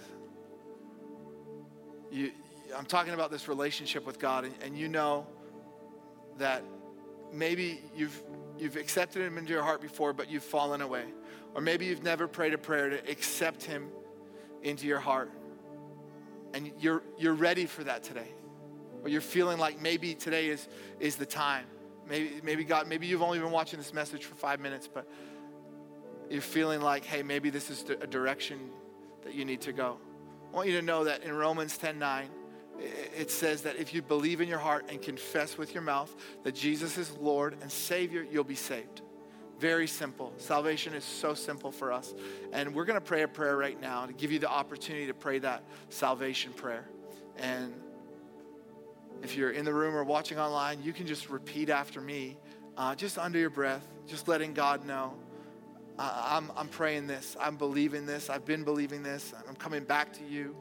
you, 2.10 2.32
I'm 2.76 2.86
talking 2.86 3.12
about 3.12 3.30
this 3.30 3.46
relationship 3.46 4.06
with 4.06 4.18
God, 4.18 4.44
and, 4.44 4.54
and 4.62 4.76
you 4.76 4.88
know 4.88 5.26
that 6.38 6.62
maybe 7.32 7.82
you've, 7.94 8.22
you've 8.58 8.76
accepted 8.76 9.22
Him 9.22 9.36
into 9.36 9.52
your 9.52 9.62
heart 9.62 9.82
before, 9.82 10.14
but 10.14 10.30
you've 10.30 10.42
fallen 10.42 10.80
away. 10.80 11.04
Or 11.54 11.60
maybe 11.60 11.86
you've 11.86 12.02
never 12.02 12.26
prayed 12.26 12.54
a 12.54 12.58
prayer 12.58 12.88
to 12.88 13.10
accept 13.10 13.62
Him 13.64 13.88
into 14.62 14.86
your 14.86 14.98
heart. 14.98 15.30
And 16.54 16.72
you're, 16.80 17.02
you're 17.18 17.34
ready 17.34 17.66
for 17.66 17.84
that 17.84 18.02
today. 18.02 18.28
Or 19.02 19.10
you're 19.10 19.20
feeling 19.20 19.58
like 19.58 19.80
maybe 19.80 20.14
today 20.14 20.48
is, 20.48 20.68
is 21.00 21.16
the 21.16 21.26
time. 21.26 21.66
Maybe, 22.08 22.40
maybe 22.42 22.64
God, 22.64 22.88
maybe 22.88 23.06
you've 23.06 23.22
only 23.22 23.38
been 23.38 23.50
watching 23.50 23.78
this 23.78 23.92
message 23.92 24.24
for 24.24 24.34
five 24.34 24.60
minutes, 24.60 24.88
but 24.92 25.08
you're 26.30 26.40
feeling 26.40 26.80
like, 26.80 27.04
hey, 27.04 27.22
maybe 27.22 27.50
this 27.50 27.70
is 27.70 27.84
a 27.88 28.06
direction 28.06 28.70
that 29.24 29.34
you 29.34 29.44
need 29.44 29.60
to 29.62 29.72
go. 29.72 29.98
I 30.52 30.56
want 30.56 30.68
you 30.68 30.76
to 30.76 30.82
know 30.82 31.04
that 31.04 31.22
in 31.22 31.34
Romans 31.34 31.76
10 31.76 31.98
9, 31.98 32.28
it 32.78 33.30
says 33.30 33.62
that 33.62 33.76
if 33.76 33.92
you 33.92 34.02
believe 34.02 34.40
in 34.40 34.48
your 34.48 34.58
heart 34.58 34.86
and 34.88 35.02
confess 35.02 35.58
with 35.58 35.74
your 35.74 35.82
mouth 35.82 36.14
that 36.44 36.54
Jesus 36.54 36.96
is 36.96 37.10
Lord 37.18 37.56
and 37.60 37.70
Savior, 37.70 38.26
you'll 38.30 38.44
be 38.44 38.54
saved. 38.54 39.02
Very 39.58 39.88
simple. 39.88 40.32
Salvation 40.36 40.94
is 40.94 41.02
so 41.02 41.34
simple 41.34 41.72
for 41.72 41.92
us. 41.92 42.14
And 42.52 42.74
we're 42.74 42.84
going 42.84 42.98
to 42.98 43.04
pray 43.04 43.22
a 43.22 43.28
prayer 43.28 43.56
right 43.56 43.80
now 43.80 44.06
to 44.06 44.12
give 44.12 44.30
you 44.30 44.38
the 44.38 44.48
opportunity 44.48 45.08
to 45.08 45.14
pray 45.14 45.40
that 45.40 45.64
salvation 45.88 46.52
prayer. 46.52 46.88
And 47.36 47.74
if 49.22 49.36
you're 49.36 49.50
in 49.50 49.64
the 49.64 49.74
room 49.74 49.94
or 49.94 50.04
watching 50.04 50.38
online, 50.38 50.82
you 50.82 50.92
can 50.92 51.06
just 51.06 51.30
repeat 51.30 51.70
after 51.70 52.00
me, 52.00 52.38
uh, 52.76 52.94
just 52.94 53.18
under 53.18 53.38
your 53.38 53.50
breath, 53.50 53.86
just 54.06 54.28
letting 54.28 54.54
God 54.54 54.86
know. 54.86 55.14
Uh, 55.98 56.22
I'm, 56.26 56.52
I'm 56.56 56.68
praying 56.68 57.08
this. 57.08 57.36
I'm 57.40 57.56
believing 57.56 58.06
this. 58.06 58.30
I've 58.30 58.44
been 58.44 58.62
believing 58.62 59.02
this. 59.02 59.34
I'm 59.48 59.56
coming 59.56 59.84
back 59.84 60.12
to 60.14 60.24
you. 60.24 60.56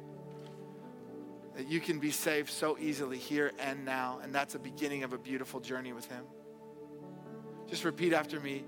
That 1.55 1.67
you 1.67 1.79
can 1.79 1.99
be 1.99 2.11
saved 2.11 2.49
so 2.49 2.77
easily 2.79 3.17
here 3.17 3.51
and 3.59 3.85
now. 3.85 4.19
And 4.23 4.33
that's 4.33 4.55
a 4.55 4.59
beginning 4.59 5.03
of 5.03 5.13
a 5.13 5.17
beautiful 5.17 5.59
journey 5.59 5.93
with 5.93 6.05
Him. 6.05 6.23
Just 7.67 7.83
repeat 7.83 8.13
after 8.13 8.39
me 8.39 8.63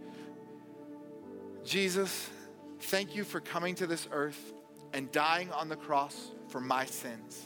Jesus, 1.64 2.30
thank 2.80 3.16
you 3.16 3.24
for 3.24 3.40
coming 3.40 3.76
to 3.76 3.86
this 3.86 4.08
earth 4.12 4.54
and 4.94 5.12
dying 5.12 5.52
on 5.52 5.70
the 5.70 5.76
cross 5.76 6.32
for 6.48 6.60
my 6.60 6.86
sins. 6.86 7.46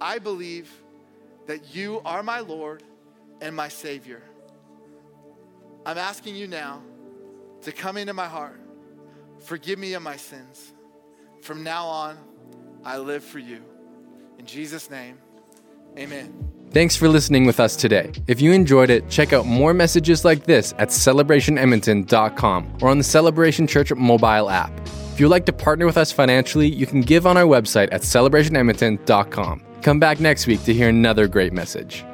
I 0.00 0.18
believe 0.18 0.70
that 1.48 1.74
you 1.74 2.00
are 2.04 2.22
my 2.22 2.40
Lord 2.40 2.82
and 3.40 3.56
my 3.56 3.68
Savior. 3.68 4.22
I'm 5.84 5.96
asking 5.96 6.36
you 6.36 6.46
now 6.46 6.82
to 7.62 7.72
come 7.72 7.96
into 7.96 8.12
my 8.12 8.26
heart. 8.26 8.60
Forgive 9.40 9.78
me 9.78 9.94
of 9.94 10.02
my 10.02 10.16
sins. 10.16 10.74
From 11.40 11.64
now 11.64 11.86
on, 11.86 12.18
I 12.84 12.98
live 12.98 13.24
for 13.24 13.38
you. 13.38 13.64
In 14.38 14.44
Jesus' 14.44 14.90
name, 14.90 15.18
amen. 15.98 16.52
Thanks 16.70 16.94
for 16.94 17.08
listening 17.08 17.46
with 17.46 17.60
us 17.60 17.76
today. 17.76 18.12
If 18.26 18.42
you 18.42 18.52
enjoyed 18.52 18.90
it, 18.90 19.08
check 19.08 19.32
out 19.32 19.46
more 19.46 19.72
messages 19.72 20.26
like 20.26 20.44
this 20.44 20.74
at 20.76 20.88
celebrationedmonton.com 20.88 22.78
or 22.82 22.90
on 22.90 22.98
the 22.98 23.04
Celebration 23.04 23.66
Church 23.66 23.90
mobile 23.94 24.50
app. 24.50 24.70
If 25.14 25.18
you'd 25.18 25.28
like 25.30 25.46
to 25.46 25.52
partner 25.54 25.86
with 25.86 25.96
us 25.96 26.12
financially, 26.12 26.68
you 26.68 26.86
can 26.86 27.00
give 27.00 27.26
on 27.26 27.38
our 27.38 27.46
website 27.46 27.88
at 27.90 28.02
celebrationedmonton.com. 28.02 29.67
Come 29.82 30.00
back 30.00 30.20
next 30.20 30.46
week 30.46 30.64
to 30.64 30.74
hear 30.74 30.88
another 30.88 31.28
great 31.28 31.52
message. 31.52 32.04